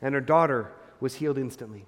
And 0.00 0.14
her 0.14 0.22
daughter 0.22 0.72
was 0.98 1.16
healed 1.16 1.36
instantly. 1.36 1.84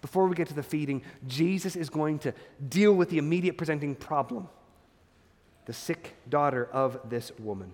Before 0.00 0.28
we 0.28 0.36
get 0.36 0.46
to 0.46 0.54
the 0.54 0.62
feeding, 0.62 1.02
Jesus 1.26 1.74
is 1.74 1.90
going 1.90 2.20
to 2.20 2.32
deal 2.68 2.92
with 2.92 3.10
the 3.10 3.18
immediate 3.18 3.58
presenting 3.58 3.96
problem 3.96 4.48
the 5.66 5.72
sick 5.72 6.14
daughter 6.28 6.68
of 6.72 7.00
this 7.10 7.32
woman. 7.40 7.72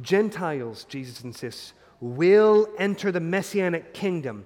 Gentiles, 0.00 0.84
Jesus 0.84 1.24
insists, 1.24 1.72
will 2.00 2.68
enter 2.78 3.10
the 3.10 3.18
messianic 3.18 3.94
kingdom, 3.94 4.44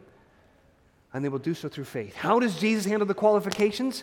and 1.12 1.22
they 1.22 1.28
will 1.28 1.38
do 1.38 1.52
so 1.52 1.68
through 1.68 1.84
faith. 1.84 2.16
How 2.16 2.40
does 2.40 2.58
Jesus 2.58 2.86
handle 2.86 3.06
the 3.06 3.12
qualifications? 3.12 4.02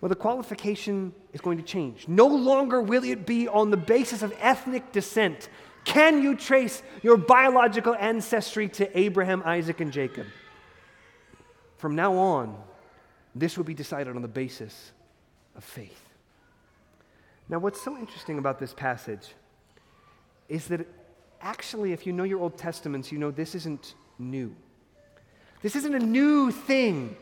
Well, 0.00 0.08
the 0.08 0.14
qualification 0.14 1.14
is 1.32 1.40
going 1.40 1.56
to 1.58 1.64
change. 1.64 2.06
No 2.06 2.26
longer 2.26 2.80
will 2.82 3.04
it 3.04 3.26
be 3.26 3.48
on 3.48 3.70
the 3.70 3.76
basis 3.76 4.22
of 4.22 4.34
ethnic 4.40 4.92
descent. 4.92 5.48
Can 5.84 6.22
you 6.22 6.36
trace 6.36 6.82
your 7.02 7.16
biological 7.16 7.94
ancestry 7.94 8.68
to 8.70 8.98
Abraham, 8.98 9.42
Isaac, 9.44 9.80
and 9.80 9.92
Jacob? 9.92 10.26
From 11.78 11.94
now 11.94 12.14
on, 12.14 12.56
this 13.34 13.56
will 13.56 13.64
be 13.64 13.74
decided 13.74 14.16
on 14.16 14.22
the 14.22 14.28
basis 14.28 14.92
of 15.56 15.64
faith. 15.64 16.02
Now, 17.48 17.58
what's 17.58 17.80
so 17.80 17.96
interesting 17.96 18.38
about 18.38 18.58
this 18.58 18.74
passage 18.74 19.34
is 20.48 20.66
that 20.66 20.86
actually, 21.40 21.92
if 21.92 22.06
you 22.06 22.12
know 22.12 22.24
your 22.24 22.40
Old 22.40 22.58
Testaments, 22.58 23.12
you 23.12 23.18
know 23.18 23.30
this 23.30 23.54
isn't 23.54 23.94
new. 24.18 24.54
This 25.62 25.76
isn't 25.76 25.94
a 25.94 26.00
new 26.00 26.50
thing 26.50 27.16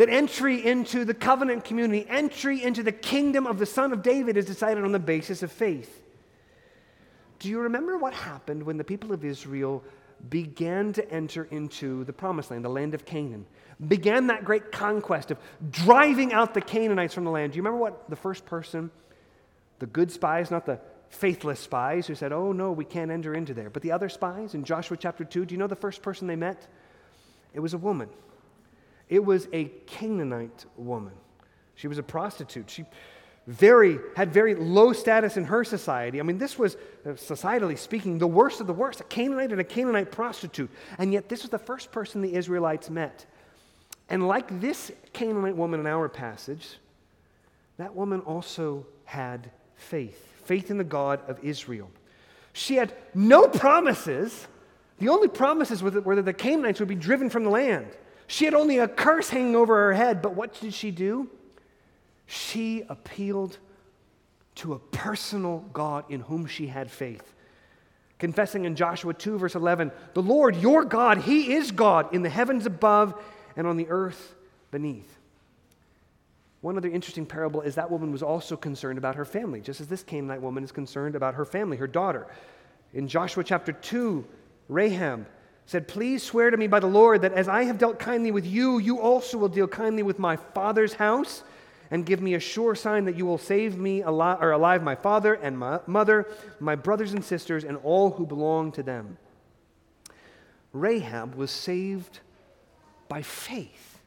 that 0.00 0.08
entry 0.08 0.64
into 0.66 1.04
the 1.04 1.12
covenant 1.12 1.62
community, 1.62 2.06
entry 2.08 2.62
into 2.62 2.82
the 2.82 2.90
kingdom 2.90 3.46
of 3.46 3.58
the 3.58 3.66
Son 3.66 3.92
of 3.92 4.02
David 4.02 4.38
is 4.38 4.46
decided 4.46 4.82
on 4.82 4.92
the 4.92 4.98
basis 4.98 5.42
of 5.42 5.52
faith. 5.52 6.02
Do 7.38 7.50
you 7.50 7.60
remember 7.60 7.98
what 7.98 8.14
happened 8.14 8.62
when 8.62 8.78
the 8.78 8.84
people 8.84 9.12
of 9.12 9.26
Israel 9.26 9.84
began 10.30 10.94
to 10.94 11.06
enter 11.12 11.44
into 11.50 12.04
the 12.04 12.14
promised 12.14 12.50
land, 12.50 12.64
the 12.64 12.70
land 12.70 12.94
of 12.94 13.04
Canaan? 13.04 13.44
Began 13.88 14.28
that 14.28 14.42
great 14.42 14.72
conquest 14.72 15.32
of 15.32 15.38
driving 15.70 16.32
out 16.32 16.54
the 16.54 16.62
Canaanites 16.62 17.12
from 17.12 17.24
the 17.24 17.30
land. 17.30 17.52
Do 17.52 17.58
you 17.58 17.62
remember 17.62 17.80
what 17.80 18.08
the 18.08 18.16
first 18.16 18.46
person, 18.46 18.90
the 19.80 19.86
good 19.86 20.10
spies, 20.10 20.50
not 20.50 20.64
the 20.64 20.80
faithless 21.10 21.60
spies 21.60 22.06
who 22.06 22.14
said, 22.14 22.32
Oh, 22.32 22.52
no, 22.52 22.72
we 22.72 22.86
can't 22.86 23.10
enter 23.10 23.34
into 23.34 23.52
there, 23.52 23.68
but 23.68 23.82
the 23.82 23.92
other 23.92 24.08
spies 24.08 24.54
in 24.54 24.64
Joshua 24.64 24.96
chapter 24.96 25.26
2, 25.26 25.44
do 25.44 25.54
you 25.54 25.58
know 25.58 25.66
the 25.66 25.76
first 25.76 26.00
person 26.00 26.26
they 26.26 26.36
met? 26.36 26.66
It 27.52 27.60
was 27.60 27.74
a 27.74 27.78
woman. 27.78 28.08
It 29.10 29.22
was 29.22 29.46
a 29.52 29.64
Canaanite 29.86 30.64
woman. 30.76 31.12
She 31.74 31.88
was 31.88 31.98
a 31.98 32.02
prostitute. 32.02 32.70
She 32.70 32.86
very 33.46 33.98
had 34.16 34.32
very 34.32 34.54
low 34.54 34.92
status 34.92 35.36
in 35.36 35.44
her 35.44 35.64
society. 35.64 36.20
I 36.20 36.22
mean, 36.22 36.38
this 36.38 36.58
was 36.58 36.76
uh, 37.04 37.10
societally 37.10 37.76
speaking 37.76 38.18
the 38.18 38.26
worst 38.26 38.60
of 38.60 38.66
the 38.66 38.72
worst, 38.72 39.00
a 39.00 39.04
Canaanite 39.04 39.50
and 39.50 39.60
a 39.60 39.64
Canaanite 39.64 40.12
prostitute. 40.12 40.70
And 40.98 41.12
yet 41.12 41.28
this 41.28 41.42
was 41.42 41.50
the 41.50 41.58
first 41.58 41.92
person 41.92 42.22
the 42.22 42.34
Israelites 42.34 42.88
met. 42.88 43.26
And 44.08 44.26
like 44.26 44.60
this 44.60 44.90
Canaanite 45.12 45.56
woman 45.56 45.80
in 45.80 45.86
our 45.86 46.08
passage, 46.08 46.78
that 47.76 47.94
woman 47.94 48.20
also 48.20 48.86
had 49.04 49.50
faith 49.74 50.30
faith 50.50 50.68
in 50.68 50.78
the 50.78 50.84
God 50.84 51.20
of 51.28 51.38
Israel. 51.44 51.88
She 52.52 52.74
had 52.74 52.92
no 53.14 53.46
promises. 53.46 54.48
The 54.98 55.08
only 55.08 55.28
promises 55.28 55.80
were 55.80 55.90
that 55.90 56.24
the 56.24 56.32
Canaanites 56.32 56.80
would 56.80 56.88
be 56.88 56.96
driven 56.96 57.30
from 57.30 57.44
the 57.44 57.50
land. 57.50 57.86
She 58.30 58.44
had 58.44 58.54
only 58.54 58.78
a 58.78 58.86
curse 58.86 59.28
hanging 59.28 59.56
over 59.56 59.74
her 59.74 59.92
head, 59.92 60.22
but 60.22 60.36
what 60.36 60.54
did 60.60 60.72
she 60.72 60.92
do? 60.92 61.28
She 62.26 62.84
appealed 62.88 63.58
to 64.54 64.72
a 64.72 64.78
personal 64.78 65.64
God 65.72 66.04
in 66.08 66.20
whom 66.20 66.46
she 66.46 66.68
had 66.68 66.92
faith. 66.92 67.34
Confessing 68.20 68.66
in 68.66 68.76
Joshua 68.76 69.14
2, 69.14 69.36
verse 69.36 69.56
11, 69.56 69.90
the 70.14 70.22
Lord, 70.22 70.54
your 70.54 70.84
God, 70.84 71.18
He 71.18 71.54
is 71.54 71.72
God 71.72 72.14
in 72.14 72.22
the 72.22 72.28
heavens 72.28 72.66
above 72.66 73.20
and 73.56 73.66
on 73.66 73.76
the 73.76 73.88
earth 73.88 74.36
beneath. 74.70 75.18
One 76.60 76.76
other 76.76 76.88
interesting 76.88 77.26
parable 77.26 77.62
is 77.62 77.74
that 77.74 77.90
woman 77.90 78.12
was 78.12 78.22
also 78.22 78.56
concerned 78.56 78.96
about 78.96 79.16
her 79.16 79.24
family, 79.24 79.60
just 79.60 79.80
as 79.80 79.88
this 79.88 80.04
Canaanite 80.04 80.40
woman 80.40 80.62
is 80.62 80.70
concerned 80.70 81.16
about 81.16 81.34
her 81.34 81.44
family, 81.44 81.78
her 81.78 81.88
daughter. 81.88 82.28
In 82.94 83.08
Joshua 83.08 83.42
chapter 83.42 83.72
2, 83.72 84.24
Rahab 84.68 85.26
said, 85.70 85.86
Please 85.86 86.20
swear 86.20 86.50
to 86.50 86.56
me 86.56 86.66
by 86.66 86.80
the 86.80 86.88
Lord 86.88 87.22
that 87.22 87.32
as 87.32 87.46
I 87.46 87.62
have 87.62 87.78
dealt 87.78 88.00
kindly 88.00 88.32
with 88.32 88.44
you, 88.44 88.78
you 88.78 89.00
also 89.00 89.38
will 89.38 89.48
deal 89.48 89.68
kindly 89.68 90.02
with 90.02 90.18
my 90.18 90.34
father's 90.34 90.94
house, 90.94 91.44
and 91.92 92.04
give 92.04 92.20
me 92.20 92.34
a 92.34 92.40
sure 92.40 92.74
sign 92.74 93.04
that 93.04 93.16
you 93.16 93.24
will 93.24 93.38
save 93.38 93.78
me 93.78 94.02
alive, 94.02 94.38
or 94.40 94.50
alive 94.50 94.82
my 94.82 94.96
father 94.96 95.34
and 95.34 95.56
my 95.56 95.78
mother, 95.86 96.26
my 96.58 96.74
brothers 96.74 97.12
and 97.12 97.24
sisters, 97.24 97.62
and 97.62 97.76
all 97.84 98.10
who 98.10 98.26
belong 98.26 98.72
to 98.72 98.82
them. 98.82 99.16
Rahab 100.72 101.36
was 101.36 101.52
saved 101.52 102.18
by 103.08 103.22
faith. 103.22 104.00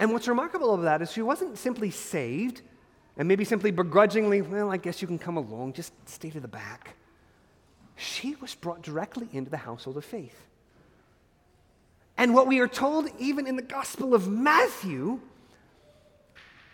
And 0.00 0.12
what's 0.12 0.26
remarkable 0.26 0.74
of 0.74 0.82
that 0.82 1.02
is 1.02 1.12
she 1.12 1.22
wasn't 1.22 1.56
simply 1.56 1.92
saved 1.92 2.62
and 3.16 3.28
maybe 3.28 3.44
simply 3.44 3.70
begrudgingly, 3.70 4.42
well, 4.42 4.72
I 4.72 4.76
guess 4.76 5.00
you 5.00 5.06
can 5.06 5.20
come 5.20 5.36
along, 5.36 5.74
just 5.74 5.92
stay 6.08 6.30
to 6.30 6.40
the 6.40 6.48
back. 6.48 6.96
She 7.96 8.34
was 8.36 8.54
brought 8.54 8.82
directly 8.82 9.28
into 9.32 9.50
the 9.50 9.56
household 9.56 9.96
of 9.96 10.04
faith. 10.04 10.46
And 12.16 12.34
what 12.34 12.46
we 12.46 12.60
are 12.60 12.68
told, 12.68 13.08
even 13.18 13.46
in 13.46 13.56
the 13.56 13.62
Gospel 13.62 14.14
of 14.14 14.28
Matthew, 14.28 15.20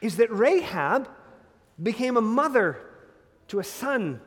is 0.00 0.16
that 0.16 0.30
Rahab 0.30 1.08
became 1.82 2.16
a 2.16 2.22
mother 2.22 2.78
to 3.48 3.58
a 3.58 3.64
son 3.64 4.20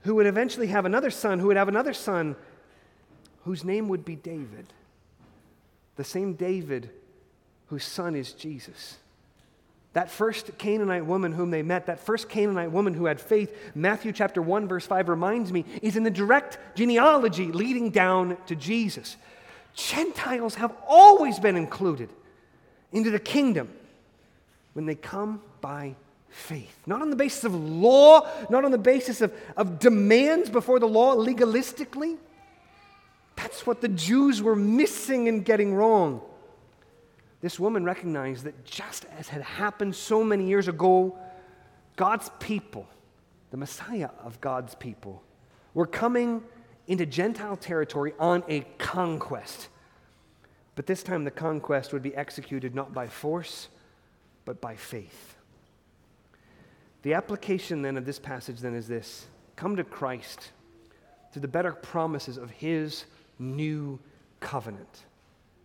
who 0.00 0.14
would 0.16 0.26
eventually 0.26 0.66
have 0.68 0.84
another 0.84 1.10
son, 1.10 1.38
who 1.38 1.46
would 1.48 1.56
have 1.56 1.68
another 1.68 1.92
son, 1.92 2.34
whose 3.44 3.64
name 3.64 3.88
would 3.88 4.04
be 4.04 4.16
David. 4.16 4.72
The 5.96 6.04
same 6.04 6.34
David 6.34 6.90
whose 7.66 7.84
son 7.84 8.16
is 8.16 8.32
Jesus. 8.32 8.98
That 9.92 10.10
first 10.10 10.56
Canaanite 10.56 11.04
woman 11.04 11.32
whom 11.32 11.50
they 11.50 11.62
met, 11.62 11.86
that 11.86 12.00
first 12.00 12.28
Canaanite 12.28 12.72
woman 12.72 12.94
who 12.94 13.04
had 13.04 13.20
faith, 13.20 13.54
Matthew 13.74 14.12
chapter 14.12 14.40
1, 14.40 14.66
verse 14.66 14.86
5 14.86 15.08
reminds 15.08 15.52
me, 15.52 15.66
is 15.82 15.96
in 15.96 16.02
the 16.02 16.10
direct 16.10 16.58
genealogy 16.74 17.52
leading 17.52 17.90
down 17.90 18.38
to 18.46 18.56
Jesus. 18.56 19.16
Gentiles 19.74 20.54
have 20.54 20.72
always 20.88 21.38
been 21.38 21.56
included 21.56 22.08
into 22.90 23.10
the 23.10 23.18
kingdom 23.18 23.68
when 24.72 24.86
they 24.86 24.94
come 24.94 25.42
by 25.60 25.94
faith. 26.30 26.78
Not 26.86 27.02
on 27.02 27.10
the 27.10 27.16
basis 27.16 27.44
of 27.44 27.54
law, 27.54 28.26
not 28.48 28.64
on 28.64 28.70
the 28.70 28.78
basis 28.78 29.20
of, 29.20 29.34
of 29.58 29.78
demands 29.78 30.48
before 30.48 30.78
the 30.78 30.88
law 30.88 31.14
legalistically. 31.16 32.16
That's 33.36 33.66
what 33.66 33.82
the 33.82 33.88
Jews 33.88 34.40
were 34.40 34.56
missing 34.56 35.28
and 35.28 35.44
getting 35.44 35.74
wrong 35.74 36.22
this 37.42 37.58
woman 37.58 37.84
recognized 37.84 38.44
that 38.44 38.64
just 38.64 39.04
as 39.18 39.28
had 39.28 39.42
happened 39.42 39.94
so 39.94 40.22
many 40.22 40.46
years 40.46 40.68
ago, 40.68 41.18
God's 41.96 42.30
people, 42.38 42.86
the 43.50 43.56
Messiah 43.56 44.10
of 44.24 44.40
God's 44.40 44.76
people, 44.76 45.22
were 45.74 45.86
coming 45.86 46.42
into 46.86 47.04
Gentile 47.04 47.56
territory 47.56 48.14
on 48.18 48.44
a 48.48 48.60
conquest. 48.78 49.68
But 50.76 50.86
this 50.86 51.02
time 51.02 51.24
the 51.24 51.32
conquest 51.32 51.92
would 51.92 52.02
be 52.02 52.14
executed 52.14 52.76
not 52.76 52.94
by 52.94 53.08
force, 53.08 53.68
but 54.44 54.60
by 54.60 54.76
faith. 54.76 55.34
The 57.02 57.14
application 57.14 57.82
then 57.82 57.96
of 57.96 58.06
this 58.06 58.20
passage 58.20 58.60
then 58.60 58.74
is 58.74 58.86
this 58.86 59.26
come 59.56 59.74
to 59.76 59.84
Christ 59.84 60.52
through 61.32 61.42
the 61.42 61.48
better 61.48 61.72
promises 61.72 62.36
of 62.36 62.50
his 62.50 63.04
new 63.38 63.98
covenant. 64.38 65.04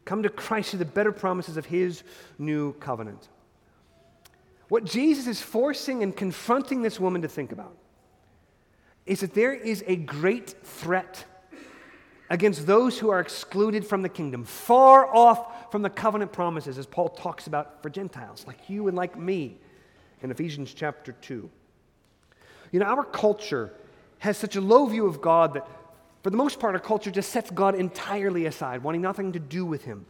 Come 0.07 0.23
to 0.23 0.29
Christ 0.29 0.69
through 0.69 0.79
the 0.79 0.85
better 0.85 1.11
promises 1.11 1.57
of 1.57 1.65
his 1.65 2.01
new 2.37 2.71
covenant. 2.75 3.27
What 4.69 4.85
Jesus 4.85 5.27
is 5.27 5.41
forcing 5.41 6.01
and 6.01 6.15
confronting 6.15 6.81
this 6.81 6.97
woman 6.97 7.23
to 7.23 7.27
think 7.27 7.51
about 7.51 7.75
is 9.05 9.19
that 9.19 9.33
there 9.33 9.53
is 9.53 9.83
a 9.85 9.97
great 9.97 10.55
threat 10.63 11.25
against 12.29 12.65
those 12.65 12.97
who 12.97 13.09
are 13.09 13.19
excluded 13.19 13.85
from 13.85 14.01
the 14.01 14.07
kingdom, 14.07 14.45
far 14.45 15.13
off 15.13 15.71
from 15.73 15.81
the 15.81 15.89
covenant 15.89 16.31
promises, 16.31 16.77
as 16.77 16.85
Paul 16.85 17.09
talks 17.09 17.47
about 17.47 17.81
for 17.83 17.89
Gentiles, 17.89 18.45
like 18.47 18.69
you 18.69 18.87
and 18.87 18.95
like 18.95 19.19
me 19.19 19.57
in 20.21 20.31
Ephesians 20.31 20.73
chapter 20.73 21.11
2. 21.11 21.49
You 22.71 22.79
know, 22.79 22.85
our 22.85 23.03
culture 23.03 23.73
has 24.19 24.37
such 24.37 24.55
a 24.55 24.61
low 24.61 24.85
view 24.85 25.05
of 25.05 25.19
God 25.19 25.55
that 25.55 25.67
for 26.23 26.29
the 26.29 26.37
most 26.37 26.59
part, 26.59 26.75
our 26.75 26.81
culture 26.81 27.11
just 27.11 27.31
sets 27.31 27.51
God 27.51 27.75
entirely 27.75 28.45
aside, 28.45 28.83
wanting 28.83 29.01
nothing 29.01 29.33
to 29.33 29.39
do 29.39 29.65
with 29.65 29.83
him. 29.83 30.05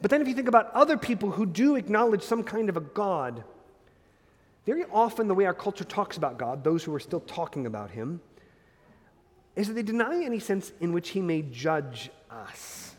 But 0.00 0.10
then, 0.10 0.20
if 0.20 0.28
you 0.28 0.34
think 0.34 0.48
about 0.48 0.72
other 0.72 0.96
people 0.96 1.30
who 1.30 1.46
do 1.46 1.76
acknowledge 1.76 2.22
some 2.22 2.42
kind 2.42 2.68
of 2.68 2.76
a 2.76 2.80
God, 2.80 3.44
very 4.66 4.84
often 4.92 5.28
the 5.28 5.34
way 5.34 5.46
our 5.46 5.54
culture 5.54 5.84
talks 5.84 6.16
about 6.16 6.38
God, 6.38 6.64
those 6.64 6.84
who 6.84 6.94
are 6.94 7.00
still 7.00 7.20
talking 7.20 7.66
about 7.66 7.90
him, 7.90 8.20
is 9.54 9.68
that 9.68 9.74
they 9.74 9.82
deny 9.82 10.22
any 10.22 10.38
sense 10.38 10.72
in 10.80 10.92
which 10.92 11.10
he 11.10 11.20
may 11.20 11.42
judge 11.42 12.10
us. 12.30 12.94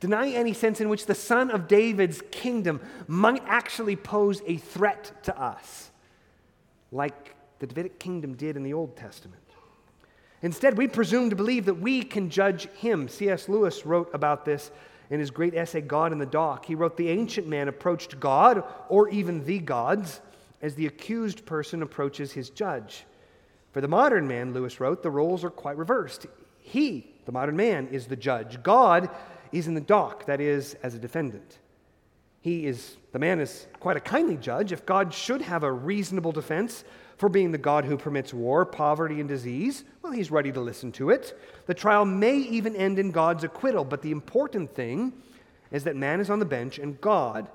Deny 0.00 0.30
any 0.30 0.52
sense 0.52 0.80
in 0.80 0.88
which 0.88 1.06
the 1.06 1.14
son 1.14 1.50
of 1.50 1.66
David's 1.66 2.22
kingdom 2.30 2.80
might 3.06 3.42
actually 3.46 3.96
pose 3.96 4.42
a 4.46 4.56
threat 4.58 5.24
to 5.24 5.40
us, 5.40 5.90
like 6.92 7.34
the 7.58 7.66
Davidic 7.66 7.98
kingdom 7.98 8.34
did 8.34 8.56
in 8.56 8.62
the 8.62 8.74
Old 8.74 8.96
Testament. 8.96 9.42
Instead, 10.42 10.78
we 10.78 10.86
presume 10.86 11.30
to 11.30 11.36
believe 11.36 11.64
that 11.64 11.74
we 11.74 12.02
can 12.02 12.30
judge 12.30 12.68
him. 12.70 13.08
C.S. 13.08 13.48
Lewis 13.48 13.84
wrote 13.84 14.10
about 14.14 14.44
this 14.44 14.70
in 15.10 15.18
his 15.20 15.30
great 15.30 15.54
essay, 15.54 15.80
God 15.80 16.12
in 16.12 16.18
the 16.18 16.26
Dock. 16.26 16.64
He 16.64 16.74
wrote, 16.74 16.96
The 16.96 17.08
ancient 17.08 17.48
man 17.48 17.68
approached 17.68 18.20
God, 18.20 18.62
or 18.88 19.08
even 19.08 19.44
the 19.44 19.58
gods, 19.58 20.20
as 20.62 20.74
the 20.74 20.86
accused 20.86 21.46
person 21.46 21.82
approaches 21.82 22.32
his 22.32 22.50
judge. 22.50 23.04
For 23.72 23.80
the 23.80 23.88
modern 23.88 24.26
man, 24.26 24.52
Lewis 24.52 24.80
wrote, 24.80 25.02
the 25.02 25.10
roles 25.10 25.44
are 25.44 25.50
quite 25.50 25.76
reversed. 25.76 26.26
He, 26.60 27.12
the 27.26 27.32
modern 27.32 27.56
man, 27.56 27.88
is 27.88 28.06
the 28.06 28.16
judge. 28.16 28.62
God 28.62 29.10
is 29.52 29.66
in 29.66 29.74
the 29.74 29.80
dock, 29.80 30.26
that 30.26 30.40
is, 30.40 30.74
as 30.82 30.94
a 30.94 30.98
defendant. 30.98 31.58
He 32.40 32.66
is, 32.66 32.96
the 33.12 33.18
man 33.18 33.40
is 33.40 33.66
quite 33.80 33.96
a 33.96 34.00
kindly 34.00 34.36
judge. 34.36 34.72
If 34.72 34.86
God 34.86 35.12
should 35.12 35.42
have 35.42 35.64
a 35.64 35.72
reasonable 35.72 36.32
defense, 36.32 36.84
for 37.18 37.28
being 37.28 37.50
the 37.50 37.58
God 37.58 37.84
who 37.84 37.98
permits 37.98 38.32
war, 38.32 38.64
poverty, 38.64 39.18
and 39.20 39.28
disease, 39.28 39.84
well, 40.02 40.12
he's 40.12 40.30
ready 40.30 40.52
to 40.52 40.60
listen 40.60 40.92
to 40.92 41.10
it. 41.10 41.38
The 41.66 41.74
trial 41.74 42.04
may 42.04 42.36
even 42.36 42.76
end 42.76 42.98
in 42.98 43.10
God's 43.10 43.42
acquittal, 43.44 43.84
but 43.84 44.02
the 44.02 44.12
important 44.12 44.72
thing 44.72 45.12
is 45.72 45.84
that 45.84 45.96
man 45.96 46.20
is 46.20 46.30
on 46.30 46.38
the 46.38 46.44
bench 46.44 46.78
and 46.78 47.00
God 47.00 47.48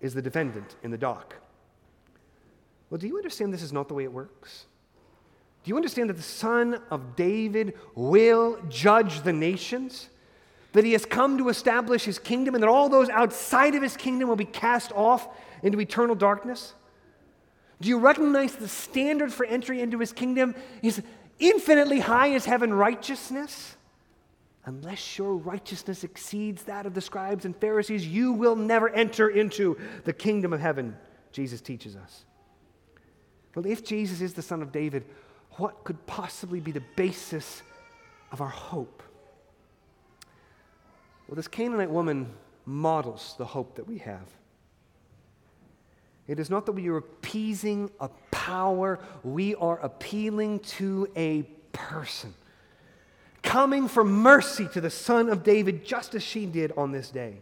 is 0.00 0.14
the 0.14 0.22
defendant 0.22 0.74
in 0.82 0.90
the 0.90 0.98
dock. 0.98 1.36
Well, 2.88 2.98
do 2.98 3.06
you 3.06 3.16
understand 3.16 3.52
this 3.52 3.62
is 3.62 3.74
not 3.74 3.88
the 3.88 3.94
way 3.94 4.04
it 4.04 4.12
works? 4.12 4.64
Do 5.62 5.68
you 5.68 5.76
understand 5.76 6.08
that 6.08 6.16
the 6.16 6.22
Son 6.22 6.80
of 6.90 7.14
David 7.14 7.74
will 7.94 8.58
judge 8.70 9.22
the 9.22 9.34
nations? 9.34 10.08
That 10.72 10.84
he 10.84 10.92
has 10.92 11.04
come 11.04 11.36
to 11.36 11.50
establish 11.50 12.04
his 12.04 12.18
kingdom 12.18 12.54
and 12.54 12.62
that 12.62 12.70
all 12.70 12.88
those 12.88 13.10
outside 13.10 13.74
of 13.74 13.82
his 13.82 13.96
kingdom 13.96 14.30
will 14.30 14.36
be 14.36 14.46
cast 14.46 14.92
off 14.92 15.28
into 15.62 15.78
eternal 15.78 16.14
darkness? 16.14 16.72
Do 17.80 17.88
you 17.88 17.98
recognize 17.98 18.54
the 18.54 18.68
standard 18.68 19.32
for 19.32 19.46
entry 19.46 19.80
into 19.80 19.98
his 19.98 20.12
kingdom 20.12 20.54
is 20.82 21.02
infinitely 21.38 22.00
high 22.00 22.32
as 22.32 22.44
heaven 22.44 22.72
righteousness? 22.74 23.76
Unless 24.66 25.16
your 25.16 25.36
righteousness 25.36 26.04
exceeds 26.04 26.64
that 26.64 26.84
of 26.84 26.92
the 26.92 27.00
scribes 27.00 27.46
and 27.46 27.56
Pharisees, 27.56 28.06
you 28.06 28.32
will 28.32 28.56
never 28.56 28.90
enter 28.90 29.28
into 29.28 29.78
the 30.04 30.12
kingdom 30.12 30.52
of 30.52 30.60
heaven, 30.60 30.96
Jesus 31.32 31.62
teaches 31.62 31.96
us. 31.96 32.24
Well, 33.54 33.66
if 33.66 33.82
Jesus 33.84 34.20
is 34.20 34.34
the 34.34 34.42
Son 34.42 34.60
of 34.60 34.70
David, 34.70 35.06
what 35.52 35.82
could 35.84 36.06
possibly 36.06 36.60
be 36.60 36.72
the 36.72 36.82
basis 36.96 37.62
of 38.30 38.42
our 38.42 38.48
hope? 38.48 39.02
Well, 41.26 41.36
this 41.36 41.48
Canaanite 41.48 41.90
woman 41.90 42.30
models 42.66 43.34
the 43.38 43.46
hope 43.46 43.76
that 43.76 43.88
we 43.88 43.98
have. 43.98 44.26
It 46.30 46.38
is 46.38 46.48
not 46.48 46.64
that 46.66 46.72
we 46.72 46.88
are 46.88 46.98
appeasing 46.98 47.90
a 47.98 48.08
power, 48.30 49.00
we 49.24 49.56
are 49.56 49.80
appealing 49.80 50.60
to 50.60 51.10
a 51.16 51.42
person. 51.72 52.34
Coming 53.42 53.88
for 53.88 54.04
mercy 54.04 54.68
to 54.68 54.80
the 54.80 54.90
Son 54.90 55.28
of 55.28 55.42
David, 55.42 55.84
just 55.84 56.14
as 56.14 56.22
she 56.22 56.46
did 56.46 56.70
on 56.76 56.92
this 56.92 57.10
day. 57.10 57.38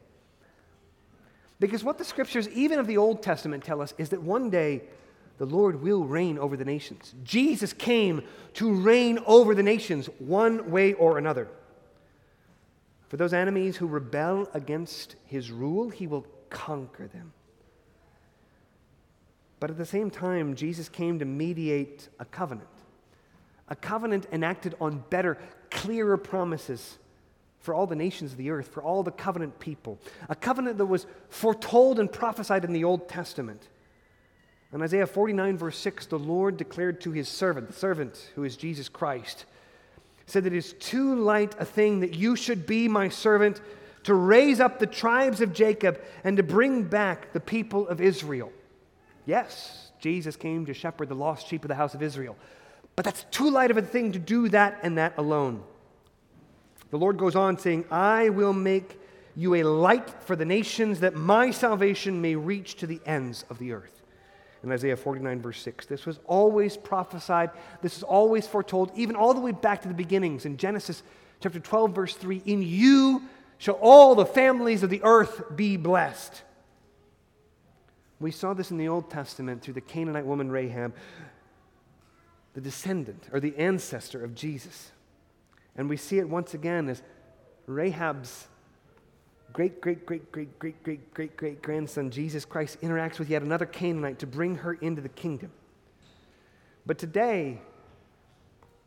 Because 1.60 1.84
what 1.84 1.98
the 1.98 2.04
scriptures, 2.04 2.48
even 2.48 2.78
of 2.78 2.86
the 2.86 2.96
Old 2.96 3.22
Testament, 3.22 3.62
tell 3.62 3.82
us 3.82 3.92
is 3.98 4.08
that 4.08 4.22
one 4.22 4.48
day 4.48 4.84
the 5.36 5.44
Lord 5.44 5.82
will 5.82 6.04
reign 6.04 6.38
over 6.38 6.56
the 6.56 6.64
nations. 6.64 7.14
Jesus 7.22 7.74
came 7.74 8.22
to 8.54 8.72
reign 8.72 9.18
over 9.26 9.54
the 9.54 9.62
nations 9.62 10.08
one 10.18 10.70
way 10.70 10.94
or 10.94 11.18
another. 11.18 11.46
For 13.08 13.18
those 13.18 13.34
enemies 13.34 13.76
who 13.76 13.86
rebel 13.86 14.48
against 14.54 15.16
his 15.26 15.50
rule, 15.50 15.90
he 15.90 16.06
will 16.06 16.24
conquer 16.48 17.06
them. 17.06 17.34
But 19.60 19.70
at 19.70 19.78
the 19.78 19.86
same 19.86 20.10
time, 20.10 20.54
Jesus 20.54 20.88
came 20.88 21.18
to 21.18 21.24
mediate 21.24 22.08
a 22.18 22.24
covenant, 22.24 22.68
a 23.68 23.76
covenant 23.76 24.26
enacted 24.32 24.74
on 24.80 25.04
better, 25.10 25.38
clearer 25.70 26.16
promises 26.16 26.98
for 27.60 27.74
all 27.74 27.86
the 27.86 27.96
nations 27.96 28.32
of 28.32 28.38
the 28.38 28.50
earth, 28.50 28.68
for 28.68 28.82
all 28.82 29.02
the 29.02 29.10
covenant 29.10 29.58
people, 29.58 29.98
a 30.28 30.34
covenant 30.34 30.78
that 30.78 30.86
was 30.86 31.06
foretold 31.28 31.98
and 31.98 32.10
prophesied 32.10 32.64
in 32.64 32.72
the 32.72 32.84
Old 32.84 33.08
Testament. 33.08 33.68
In 34.72 34.82
Isaiah 34.82 35.06
49, 35.06 35.56
verse 35.56 35.78
6, 35.78 36.06
the 36.06 36.18
Lord 36.18 36.56
declared 36.56 37.00
to 37.00 37.10
his 37.10 37.28
servant, 37.28 37.66
the 37.68 37.72
servant 37.72 38.30
who 38.34 38.44
is 38.44 38.56
Jesus 38.56 38.88
Christ, 38.88 39.44
said 40.26 40.46
it 40.46 40.52
is 40.52 40.74
too 40.74 41.14
light 41.16 41.54
a 41.58 41.64
thing 41.64 42.00
that 42.00 42.14
you 42.14 42.36
should 42.36 42.66
be 42.66 42.86
my 42.86 43.08
servant 43.08 43.60
to 44.04 44.14
raise 44.14 44.60
up 44.60 44.78
the 44.78 44.86
tribes 44.86 45.40
of 45.40 45.52
Jacob 45.52 46.00
and 46.22 46.36
to 46.36 46.42
bring 46.42 46.84
back 46.84 47.32
the 47.32 47.40
people 47.40 47.88
of 47.88 48.00
Israel. 48.00 48.52
Yes, 49.28 49.92
Jesus 49.98 50.36
came 50.36 50.64
to 50.64 50.72
shepherd 50.72 51.10
the 51.10 51.14
lost 51.14 51.48
sheep 51.48 51.62
of 51.62 51.68
the 51.68 51.74
house 51.74 51.92
of 51.92 52.02
Israel. 52.02 52.34
But 52.96 53.04
that's 53.04 53.26
too 53.30 53.50
light 53.50 53.70
of 53.70 53.76
a 53.76 53.82
thing 53.82 54.12
to 54.12 54.18
do 54.18 54.48
that 54.48 54.78
and 54.82 54.96
that 54.96 55.18
alone. 55.18 55.62
The 56.90 56.96
Lord 56.96 57.18
goes 57.18 57.36
on 57.36 57.58
saying, 57.58 57.84
I 57.90 58.30
will 58.30 58.54
make 58.54 58.98
you 59.36 59.56
a 59.56 59.64
light 59.64 60.08
for 60.22 60.34
the 60.34 60.46
nations 60.46 61.00
that 61.00 61.14
my 61.14 61.50
salvation 61.50 62.22
may 62.22 62.36
reach 62.36 62.76
to 62.76 62.86
the 62.86 63.02
ends 63.04 63.44
of 63.50 63.58
the 63.58 63.72
earth. 63.72 64.00
In 64.62 64.72
Isaiah 64.72 64.96
49, 64.96 65.42
verse 65.42 65.60
6. 65.60 65.84
This 65.84 66.06
was 66.06 66.20
always 66.24 66.78
prophesied. 66.78 67.50
This 67.82 67.98
is 67.98 68.02
always 68.02 68.46
foretold, 68.46 68.92
even 68.94 69.14
all 69.14 69.34
the 69.34 69.42
way 69.42 69.52
back 69.52 69.82
to 69.82 69.88
the 69.88 69.94
beginnings. 69.94 70.46
In 70.46 70.56
Genesis 70.56 71.02
chapter 71.42 71.60
12, 71.60 71.94
verse 71.94 72.14
3 72.14 72.44
In 72.46 72.62
you 72.62 73.24
shall 73.58 73.78
all 73.82 74.14
the 74.14 74.24
families 74.24 74.82
of 74.82 74.88
the 74.88 75.02
earth 75.04 75.54
be 75.54 75.76
blessed. 75.76 76.44
We 78.20 78.30
saw 78.30 78.52
this 78.52 78.70
in 78.70 78.78
the 78.78 78.88
Old 78.88 79.10
Testament 79.10 79.62
through 79.62 79.74
the 79.74 79.80
Canaanite 79.80 80.26
woman 80.26 80.50
Rahab, 80.50 80.94
the 82.54 82.60
descendant 82.60 83.28
or 83.32 83.38
the 83.38 83.56
ancestor 83.56 84.24
of 84.24 84.34
Jesus. 84.34 84.90
And 85.76 85.88
we 85.88 85.96
see 85.96 86.18
it 86.18 86.28
once 86.28 86.54
again 86.54 86.88
as 86.88 87.02
Rahab's 87.66 88.48
great, 89.52 89.80
great, 89.80 90.04
great, 90.04 90.32
great, 90.32 90.58
great, 90.58 90.82
great, 90.82 91.14
great, 91.14 91.36
great 91.36 91.62
grandson, 91.62 92.10
Jesus 92.10 92.44
Christ, 92.44 92.80
interacts 92.80 93.18
with 93.18 93.30
yet 93.30 93.42
another 93.42 93.66
Canaanite 93.66 94.18
to 94.20 94.26
bring 94.26 94.56
her 94.56 94.74
into 94.74 95.00
the 95.00 95.08
kingdom. 95.08 95.52
But 96.84 96.98
today, 96.98 97.60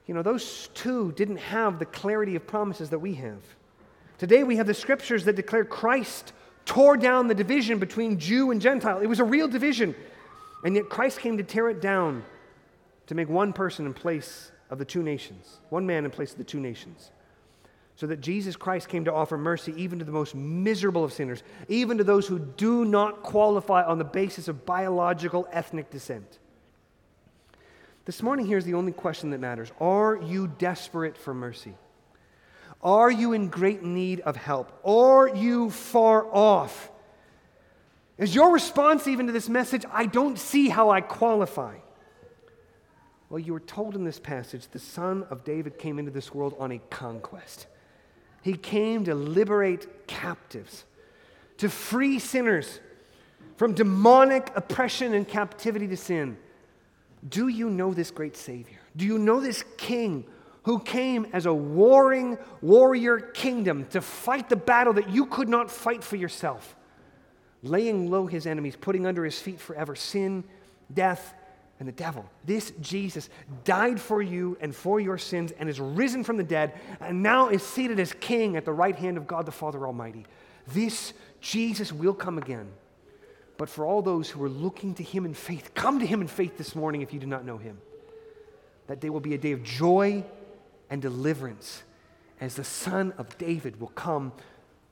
you 0.08 0.14
know, 0.14 0.24
those 0.24 0.70
two 0.74 1.14
didn't 1.14 1.38
have 1.38 1.80
the 1.80 1.86
clarity 1.86 2.36
of 2.36 2.46
promises 2.46 2.90
that 2.90 3.00
we 3.00 3.14
have. 3.16 3.42
Today, 4.18 4.44
we 4.44 4.58
have 4.58 4.68
the 4.68 4.74
scriptures 4.74 5.24
that 5.26 5.36
declare 5.36 5.64
Christ 5.64 6.34
tore 6.66 6.97
down 6.97 7.28
the 7.28 7.36
division 7.36 7.80
between 7.80 8.20
Jew 8.20 8.51
and 8.51 8.62
Gentile. 8.62 8.99
It 8.99 9.07
was 9.07 9.20
a 9.20 9.24
real 9.24 9.47
division. 9.47 9.95
And 10.64 10.76
yet 10.76 10.89
Christ 10.89 11.20
came 11.20 11.38
to 11.38 11.43
tear 11.43 11.70
it 11.70 11.82
down 11.82 12.24
to 13.07 13.16
make 13.16 13.30
one 13.30 13.53
person 13.53 13.86
in 13.86 13.93
place 13.93 14.51
of 14.70 14.78
the 14.78 14.86
two 14.86 15.03
nations, 15.03 15.59
one 15.70 15.86
man 15.86 16.05
in 16.05 16.12
place 16.12 16.32
of 16.32 16.38
the 16.38 16.43
two 16.43 16.59
nations. 16.59 17.12
So 17.95 18.07
that 18.07 18.22
Jesus 18.22 18.55
Christ 18.55 18.88
came 18.88 19.05
to 19.05 19.14
offer 19.14 19.38
mercy 19.38 19.74
even 19.76 19.99
to 19.99 20.05
the 20.05 20.12
most 20.12 20.34
miserable 20.34 21.03
of 21.03 21.14
sinners, 21.14 21.43
even 21.68 21.97
to 21.97 22.03
those 22.03 22.26
who 22.28 22.39
do 22.39 22.86
not 22.86 23.22
qualify 23.22 23.84
on 23.84 23.97
the 23.97 24.03
basis 24.03 24.47
of 24.47 24.66
biological 24.66 25.47
ethnic 25.51 25.91
descent. 25.91 26.39
This 28.05 28.24
morning, 28.24 28.47
here's 28.47 28.66
the 28.66 28.74
only 28.74 28.91
question 28.91 29.30
that 29.32 29.39
matters 29.39 29.72
Are 29.80 30.16
you 30.16 30.47
desperate 30.47 31.18
for 31.18 31.34
mercy? 31.34 31.76
Are 32.84 33.12
you 33.12 33.34
in 33.34 33.50
great 33.50 33.84
need 33.84 34.22
of 34.22 34.36
help? 34.36 34.72
Are 34.84 35.30
you 35.30 35.70
far 35.70 36.26
off? 36.34 36.90
Is 38.18 38.34
your 38.34 38.52
response 38.52 39.08
even 39.08 39.28
to 39.28 39.34
this 39.34 39.50
message, 39.50 39.86
I 39.92 40.06
don't 40.06 40.38
see 40.38 40.70
how 40.70 40.90
I 40.90 41.02
qualify? 41.02 41.76
Well, 43.30 43.40
you 43.40 43.54
were 43.54 43.60
told 43.60 43.96
in 43.96 44.04
this 44.04 44.20
passage 44.20 44.68
the 44.68 44.80
Son 44.80 45.26
of 45.30 45.44
David 45.44 45.80
came 45.80 46.00
into 46.00 46.12
this 46.12 46.34
world 46.34 46.56
on 46.60 46.72
a 46.72 46.80
conquest. 46.90 47.68
He 48.42 48.54
came 48.54 49.06
to 49.06 49.16
liberate 49.16 50.08
captives, 50.08 50.86
to 51.58 51.70
free 51.70 52.20
sinners 52.20 52.80
from 53.56 53.74
demonic 53.74 54.52
oppression 54.56 55.14
and 55.14 55.28
captivity 55.28 55.88
to 55.88 55.98
sin. 55.98 56.38
Do 57.28 57.48
you 57.48 57.70
know 57.70 57.94
this 57.94 58.12
great 58.12 58.36
Savior? 58.36 58.80
Do 58.98 59.06
you 59.06 59.20
know 59.20 59.40
this 59.40 59.64
King 59.78 60.26
who 60.64 60.80
came 60.80 61.28
as 61.34 61.45
a 61.45 61.53
warring 61.53 62.38
warrior 62.62 63.20
kingdom 63.20 63.86
to 63.88 64.01
fight 64.01 64.49
the 64.49 64.55
battle 64.55 64.93
that 64.93 65.09
you 65.09 65.26
could 65.26 65.49
not 65.49 65.72
fight 65.72 66.03
for 66.03 66.16
yourself, 66.16 66.76
laying 67.64 68.12
low 68.12 68.28
his 68.28 68.45
enemies, 68.45 68.76
putting 68.80 69.05
under 69.07 69.26
his 69.26 69.39
feet 69.39 69.59
forever 69.59 69.95
sin, 69.95 70.43
death, 70.93 71.34
and 71.80 71.88
the 71.88 71.93
devil. 71.93 72.24
This 72.45 72.72
Jesus 72.80 73.28
died 73.64 73.99
for 73.99 74.22
you 74.22 74.55
and 74.62 74.76
for 74.76 74.99
your 74.99 75.18
sins 75.18 75.51
and 75.57 75.68
is 75.68 75.80
risen 75.80 76.24
from 76.24 76.38
the 76.38 76.43
dead 76.43 76.80
and 76.99 77.24
now 77.24 77.49
is 77.49 77.64
seated 77.64 77.99
as 77.99 78.14
king 78.14 78.55
at 78.55 78.66
the 78.66 78.72
right 78.72 78.95
hand 78.95 79.18
of 79.18 79.26
God 79.26 79.47
the 79.47 79.51
Father 79.51 79.88
Almighty. 79.88 80.28
This 80.68 81.14
Jesus 81.39 81.91
will 81.91 82.14
come 82.14 82.38
again. 82.38 82.72
But 83.57 83.68
for 83.68 83.84
all 83.86 84.03
those 84.03 84.30
who 84.30 84.43
are 84.43 84.49
looking 84.49 84.93
to 84.95 85.03
him 85.03 85.26
in 85.26 85.34
faith, 85.34 85.72
come 85.74 85.99
to 85.99 86.05
him 86.05 86.22
in 86.22 86.28
faith 86.28 86.55
this 86.55 86.76
morning 86.76 87.01
if 87.01 87.14
you 87.14 87.20
do 87.20 87.26
not 87.26 87.45
know 87.45 87.57
him. 87.57 87.80
That 88.86 88.99
day 88.99 89.09
will 89.09 89.20
be 89.20 89.34
a 89.34 89.39
day 89.39 89.51
of 89.51 89.64
joy 89.64 90.24
and 90.92 91.02
deliverance 91.02 91.82
as 92.39 92.56
the 92.56 92.64
Son 92.64 93.14
of 93.18 93.36
David 93.38 93.80
will 93.80 93.88
come 93.88 94.34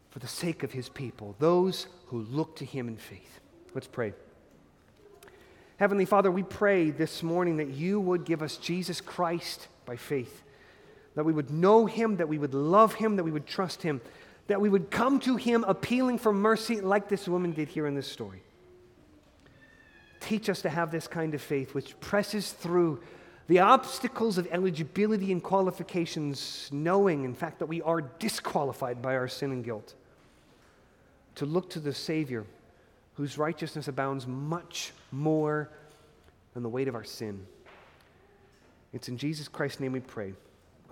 for 0.10 0.20
the 0.20 0.28
sake 0.28 0.64
of 0.64 0.72
his 0.72 0.90
people, 0.90 1.36
those 1.38 1.88
who 2.08 2.22
look 2.22 2.56
to 2.56 2.66
him 2.66 2.88
in 2.88 2.98
faith. 2.98 3.40
Let's 3.76 3.86
pray. 3.86 4.14
Heavenly 5.78 6.06
Father, 6.06 6.32
we 6.32 6.44
pray 6.44 6.90
this 6.90 7.22
morning 7.22 7.58
that 7.58 7.70
you 7.70 8.00
would 8.00 8.26
give 8.26 8.42
us 8.42 8.58
Jesus 8.58 9.02
Christ 9.02 9.68
by 9.86 9.98
faith, 9.98 10.44
that 11.16 11.26
we 11.26 11.34
would 11.34 11.52
know 11.52 11.86
him, 11.86 12.18
that 12.18 12.28
we 12.28 12.38
would 12.38 12.54
love 12.54 12.96
him, 12.96 13.18
that 13.18 13.24
we 13.24 13.32
would 13.32 13.46
trust 13.46 13.84
him, 13.84 14.02
that 14.48 14.62
we 14.62 14.70
would 14.70 14.90
come 14.90 15.20
to 15.20 15.36
him 15.36 15.64
appealing 15.68 16.18
for 16.18 16.34
mercy 16.34 16.82
like 16.82 17.08
this 17.08 17.28
woman 17.28 17.52
did 17.52 17.68
here 17.68 17.86
in 17.86 17.94
this 17.96 18.12
story. 18.12 18.42
Teach 20.20 20.50
us 20.50 20.62
to 20.64 20.70
have 20.70 20.92
this 20.92 21.08
kind 21.08 21.34
of 21.34 21.42
faith 21.42 21.74
which 21.74 22.00
presses 22.00 22.52
through 22.52 23.02
the 23.50 23.60
obstacles 23.60 24.38
of 24.38 24.48
eligibility 24.52 25.32
and 25.32 25.42
qualifications, 25.42 26.70
knowing, 26.72 27.26
in 27.26 27.34
fact, 27.34 27.58
that 27.58 27.66
we 27.66 27.82
are 27.82 28.00
disqualified 28.00 29.02
by 29.02 29.16
our 29.16 29.28
sin 29.28 29.52
and 29.52 29.66
guilt, 29.66 29.96
to 31.34 31.48
look 31.48 31.68
to 31.72 31.80
the 31.80 31.94
Savior 31.94 32.46
whose 33.16 33.40
righteousness 33.40 33.88
abounds 33.88 34.28
much 34.28 34.94
more 35.12 35.68
than 36.54 36.62
the 36.62 36.70
weight 36.70 36.88
of 36.88 36.94
our 36.94 37.04
sin. 37.04 37.44
It's 38.94 39.10
in 39.10 39.18
Jesus 39.18 39.48
Christ's 39.48 39.80
name 39.80 39.94
we 39.94 40.00
pray. 40.00 40.34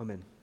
Amen. 0.00 0.24